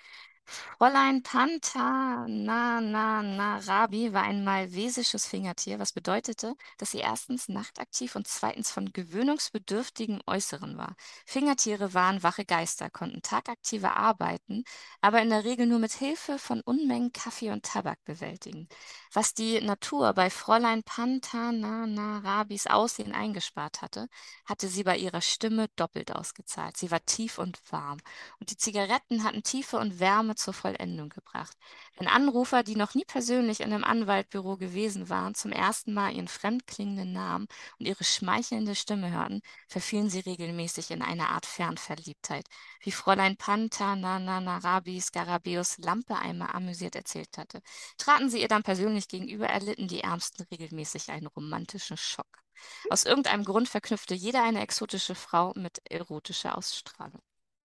[0.47, 8.93] Fräulein Pantananarabi war ein malvesisches Fingertier, was bedeutete, dass sie erstens nachtaktiv und zweitens von
[8.93, 10.97] gewöhnungsbedürftigen Äußeren war.
[11.25, 14.65] Fingertiere waren wache Geister, konnten tagaktive Arbeiten,
[15.01, 18.69] aber in der Regel nur mit Hilfe von Unmengen Kaffee und Tabak bewältigen.
[19.13, 24.09] Was die Natur bei Fräulein Pantananarabis Aussehen eingespart hatte,
[24.45, 26.77] hatte sie bei ihrer Stimme doppelt ausgezahlt.
[26.77, 27.99] Sie war tief und warm,
[28.41, 31.57] und die Zigaretten hatten Tiefe und Wärme zur Vollendung gebracht.
[31.97, 36.29] Wenn Anrufer, die noch nie persönlich in einem Anwaltbüro gewesen waren, zum ersten Mal ihren
[36.29, 37.47] fremdklingenden Namen
[37.79, 42.47] und ihre schmeichelnde Stimme hörten, verfielen sie regelmäßig in eine Art Fernverliebtheit,
[42.81, 47.61] wie Fräulein Pantananarabi Scarabeus Lampe einmal amüsiert erzählt hatte.
[47.99, 52.45] Traten sie ihr dann persönlich gegenüber, erlitten die Ärmsten regelmäßig einen romantischen Schock.
[52.89, 57.23] Aus irgendeinem Grund verknüpfte jeder eine exotische Frau mit erotischer Ausstrahlung.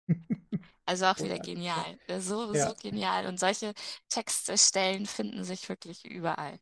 [0.87, 1.99] Also auch wieder genial.
[2.19, 2.69] So, ja.
[2.69, 3.27] so genial.
[3.27, 3.75] Und solche
[4.09, 6.59] Textstellen finden sich wirklich überall.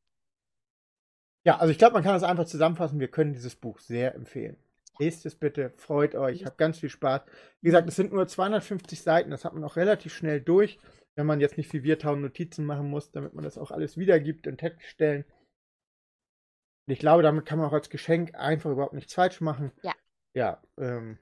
[1.47, 2.99] Ja, also ich glaube, man kann das einfach zusammenfassen.
[2.99, 4.57] Wir können dieses Buch sehr empfehlen.
[4.99, 7.23] Lest es bitte, freut euch, ich habe ganz viel Spaß.
[7.61, 10.79] Wie gesagt, es sind nur 250 Seiten, das hat man auch relativ schnell durch,
[11.17, 13.97] wenn man jetzt nicht wie wir tausend Notizen machen muss, damit man das auch alles
[13.97, 15.25] wiedergibt und Textstellen.
[16.87, 19.73] ich glaube, damit kann man auch als Geschenk einfach überhaupt nichts falsch machen.
[19.83, 19.95] Ja.
[20.35, 20.63] Ja.
[20.79, 21.19] Ähm,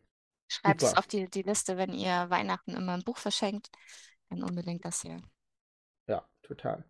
[0.53, 0.92] Schreibt super.
[0.92, 3.70] es auf die, die Liste, wenn ihr Weihnachten immer ein Buch verschenkt,
[4.28, 5.22] dann unbedingt das hier.
[6.07, 6.84] Ja, total.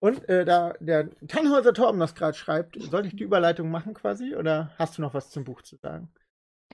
[0.00, 4.34] Und äh, da der Tannhäuser Torben das gerade schreibt, soll ich die Überleitung machen quasi
[4.34, 6.12] oder hast du noch was zum Buch zu sagen?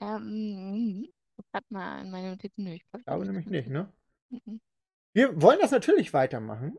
[0.01, 1.07] Ähm,
[1.51, 2.67] Guck mal in meine Notizen.
[2.67, 3.91] ich glaube nämlich nicht, ne?
[4.29, 4.59] Mhm.
[5.13, 6.77] Wir wollen das natürlich weitermachen.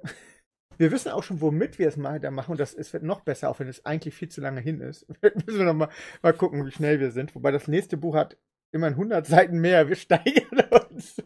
[0.77, 3.61] Wir wissen auch schon, womit wir es weitermachen und das es wird noch besser, auch
[3.61, 5.07] wenn es eigentlich viel zu lange hin ist.
[5.23, 5.89] müssen wir noch mal,
[6.21, 7.35] mal gucken, wie schnell wir sind.
[7.37, 8.37] Wobei das nächste Buch hat
[8.75, 9.89] immerhin 100 Seiten mehr.
[9.89, 10.61] Wir steigern
[10.91, 11.23] uns.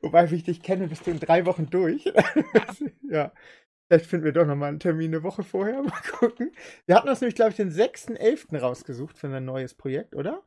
[0.00, 2.04] Wobei, wie ich dich kenne, bist du in drei Wochen durch.
[3.08, 3.32] ja.
[3.88, 5.82] Vielleicht finden wir doch noch mal einen Termin eine Woche vorher.
[5.82, 6.52] Mal gucken.
[6.86, 8.58] Wir hatten uns nämlich, glaube ich, den 6.11.
[8.58, 10.42] rausgesucht für ein neues Projekt, oder?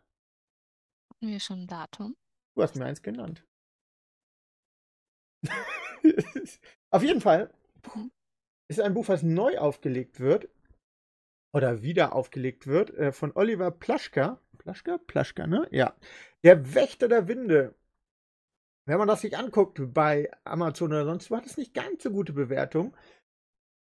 [1.14, 2.16] Hatten wir schon ein Datum?
[2.56, 3.46] Du hast mir eins genannt.
[6.90, 7.54] Auf jeden Fall
[8.68, 10.50] ist ein Buch, was neu aufgelegt wird
[11.56, 14.42] oder wieder aufgelegt wird, äh, von Oliver Plaschka.
[14.58, 14.98] Plaschka?
[15.08, 15.66] Plaschka, ne?
[15.72, 15.96] Ja.
[16.44, 17.76] Der Wächter der Winde.
[18.86, 22.12] Wenn man das sich anguckt bei Amazon oder sonst wo, hat es nicht ganz so
[22.12, 22.96] gute Bewertung.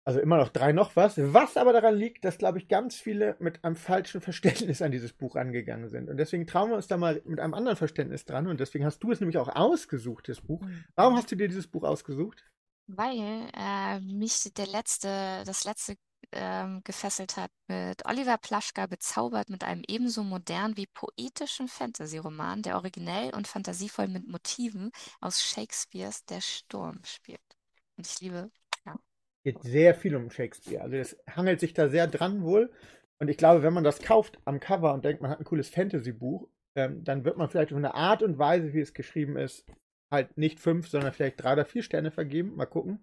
[0.04, 1.14] Also immer noch drei noch was.
[1.32, 5.12] Was aber daran liegt, dass, glaube ich, ganz viele mit einem falschen Verständnis an dieses
[5.12, 6.10] Buch angegangen sind.
[6.10, 8.48] Und deswegen trauen wir uns da mal mit einem anderen Verständnis dran.
[8.48, 10.60] Und deswegen hast du es nämlich auch ausgesucht, das Buch.
[10.60, 10.84] Mhm.
[10.96, 12.50] Warum hast du dir dieses Buch ausgesucht?
[12.88, 15.94] Weil äh, mich der letzte, das letzte
[16.32, 22.76] ähm, gefesselt hat mit Oliver Plaschka bezaubert mit einem ebenso modernen wie poetischen Fantasy-Roman, der
[22.76, 27.40] originell und fantasievoll mit Motiven aus Shakespeares Der Sturm spielt.
[27.96, 28.50] Und ich liebe,
[28.86, 28.98] ja.
[29.44, 30.82] Geht sehr viel um Shakespeare.
[30.82, 32.72] Also es hangelt sich da sehr dran wohl.
[33.18, 35.68] Und ich glaube, wenn man das kauft am Cover und denkt, man hat ein cooles
[35.68, 39.66] Fantasy-Buch, ähm, dann wird man vielleicht auf eine Art und Weise, wie es geschrieben ist,
[40.10, 42.56] halt nicht fünf, sondern vielleicht drei oder vier Sterne vergeben.
[42.56, 43.02] Mal gucken.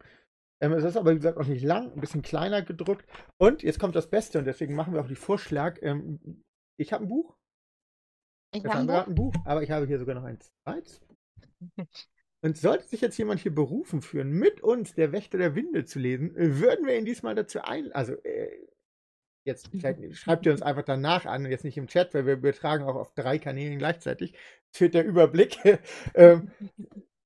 [0.59, 3.05] Ähm, es ist aber, wie gesagt, auch nicht lang, ein bisschen kleiner gedruckt.
[3.37, 5.77] Und jetzt kommt das Beste und deswegen machen wir auch den Vorschlag.
[5.81, 6.43] Ähm,
[6.77, 7.35] ich habe ein Buch.
[8.53, 11.01] Ich habe ein, ein Buch, aber ich habe hier sogar noch ein zweites.
[12.43, 15.97] Und sollte sich jetzt jemand hier berufen führen, mit uns der Wächter der Winde zu
[15.97, 17.91] lesen, würden wir ihn diesmal dazu ein.
[17.93, 18.67] Also, äh,
[19.43, 19.71] jetzt
[20.13, 23.13] schreibt ihr uns einfach danach an, jetzt nicht im Chat, weil wir übertragen auch auf
[23.15, 24.33] drei Kanälen gleichzeitig.
[24.33, 25.57] Das fehlt der Überblick.
[26.13, 26.51] ähm,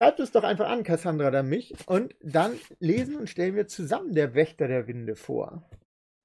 [0.01, 4.15] Schreibt es doch einfach an, Cassandra oder mich, und dann lesen und stellen wir zusammen
[4.15, 5.69] der Wächter der Winde vor.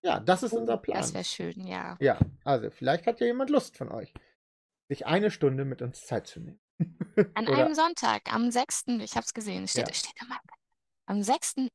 [0.02, 0.96] Ja, das ist unser Plan.
[0.96, 1.94] Das wäre schön, ja.
[2.00, 4.14] Ja, also vielleicht hat ja jemand Lust von euch,
[4.88, 6.58] sich eine Stunde mit uns Zeit zu nehmen.
[7.34, 9.92] An einem Sonntag, am 6., ich habe es gesehen, steht, ja.
[9.94, 10.40] steht immer,
[11.04, 11.68] am 6.11.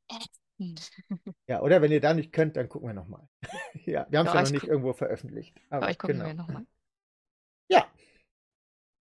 [1.48, 3.28] Ja, oder wenn ihr da nicht könnt, dann gucken wir nochmal.
[3.86, 5.56] ja, wir haben es ja, noch nicht irgendwo veröffentlicht.
[5.70, 6.30] Aber euch gucken genau.
[6.30, 6.66] wir nochmal.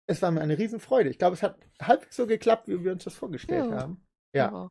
[0.07, 1.09] Ja, es war mir eine Riesenfreude.
[1.09, 3.77] Ich glaube, es hat halbwegs so geklappt, wie wir uns das vorgestellt ja.
[3.77, 4.05] haben.
[4.33, 4.69] Ja.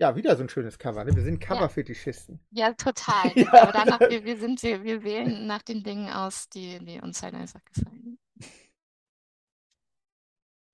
[0.00, 1.04] Ja, wieder so ein schönes Cover.
[1.04, 1.14] Ne?
[1.14, 2.40] Wir sind Cover-Fetischisten.
[2.50, 2.68] Ja.
[2.68, 3.30] ja, total.
[3.36, 3.62] ja.
[3.62, 7.22] Aber danach, wir, wir, sind, wir, wir wählen nach den Dingen aus, die, die uns
[7.22, 8.18] halt einfach gefallen.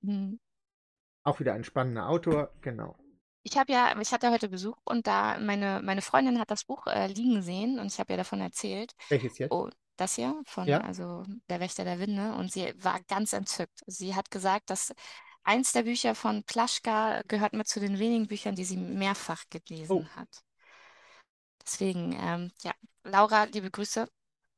[0.03, 0.41] Hm.
[1.23, 2.97] Auch wieder ein spannender Autor, genau.
[3.43, 6.87] Ich habe ja, ich hatte heute Besuch und da meine, meine Freundin hat das Buch
[6.87, 8.95] äh, liegen sehen und ich habe ja davon erzählt.
[9.09, 9.53] Welches jetzt?
[9.53, 9.69] Oh,
[10.01, 10.81] das hier von, ja.
[10.81, 12.35] also Der Wächter der Winde.
[12.35, 13.81] Und sie war ganz entzückt.
[13.87, 14.95] Sie hat gesagt, dass
[15.43, 19.93] eins der Bücher von Plaschka gehört mit zu den wenigen Büchern, die sie mehrfach gelesen
[19.93, 20.17] oh.
[20.17, 20.29] hat.
[21.63, 22.73] Deswegen, ähm, ja,
[23.05, 24.09] Laura, liebe Grüße.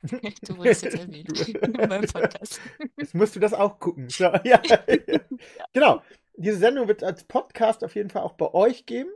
[0.43, 2.61] Du wurdest jetzt erwähnt in meinem Podcast.
[2.97, 4.09] Jetzt musst du das auch gucken.
[4.11, 4.61] So, ja.
[5.73, 6.03] genau.
[6.35, 9.11] Diese Sendung wird als Podcast auf jeden Fall auch bei euch geben.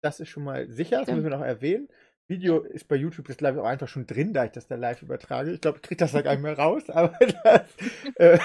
[0.00, 1.88] Das ist schon mal sicher, das müssen wir noch erwähnen.
[2.30, 4.76] Video ist bei YouTube das glaube ich auch einfach schon drin, da ich das da
[4.76, 5.52] live übertrage.
[5.52, 7.68] Ich glaube, ich kriege das da gar nicht mehr raus, aber das,
[8.14, 8.38] äh,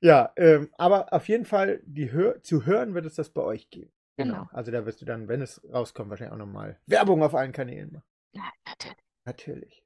[0.00, 3.70] ja, ähm, aber auf jeden Fall die Hör zu hören wird es das bei euch
[3.70, 3.92] geben.
[4.16, 4.34] Genau.
[4.34, 4.48] genau.
[4.52, 7.92] Also da wirst du dann, wenn es rauskommt, wahrscheinlich auch nochmal Werbung auf allen Kanälen
[7.92, 8.04] machen.
[8.32, 8.96] Ja, natürlich.
[9.24, 9.84] Natürlich.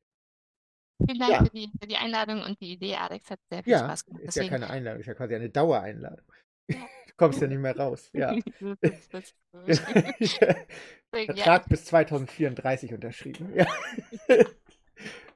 [1.05, 1.45] Vielen Dank ja.
[1.45, 3.29] für, die, für, die, Einladung und die Idee, Alex.
[3.29, 4.23] Hat sehr viel ja, Spaß gemacht.
[4.23, 6.27] Ist ja keine Einladung, ist ja quasi eine Dauereinladung.
[6.69, 6.77] Ja.
[7.23, 8.11] Du kommst ja nicht mehr raus.
[8.13, 8.35] Ja.
[11.15, 13.55] Vertrag bis 2034 unterschrieben.
[13.55, 13.67] Ja.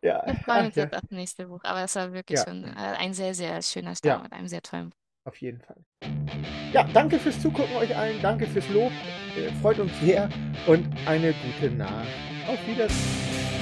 [0.03, 0.35] ja.
[0.45, 3.35] Freuen uns jetzt auf das nächste Buch, aber es war wirklich schon äh, ein sehr,
[3.35, 4.99] sehr schöner Start mit einem sehr tollen Buch.
[5.27, 5.77] Auf jeden Fall.
[6.73, 8.91] Ja, danke fürs Zugucken euch allen, danke fürs Lob,
[9.37, 10.29] äh, freut uns sehr
[10.67, 12.09] und eine gute Nacht.
[12.49, 13.56] Auf Wiedersehen.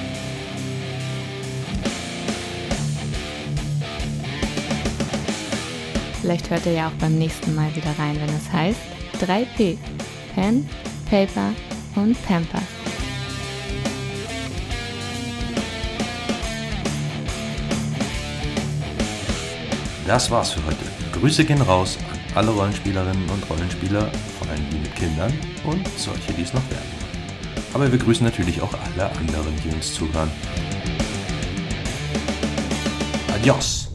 [6.25, 8.79] Vielleicht hört ihr ja auch beim nächsten Mal wieder rein, wenn es heißt
[9.21, 9.77] 3P.
[10.33, 10.67] Pen,
[11.07, 11.53] Paper
[11.95, 12.63] und Pampers.
[20.07, 20.77] Das war's für heute.
[21.11, 25.31] Grüße gehen raus an alle Rollenspielerinnen und Rollenspieler, vor allem die mit Kindern
[25.63, 26.89] und solche, die es noch werden.
[27.71, 30.31] Aber wir grüßen natürlich auch alle anderen, die uns zuhören.
[33.43, 33.94] Jos.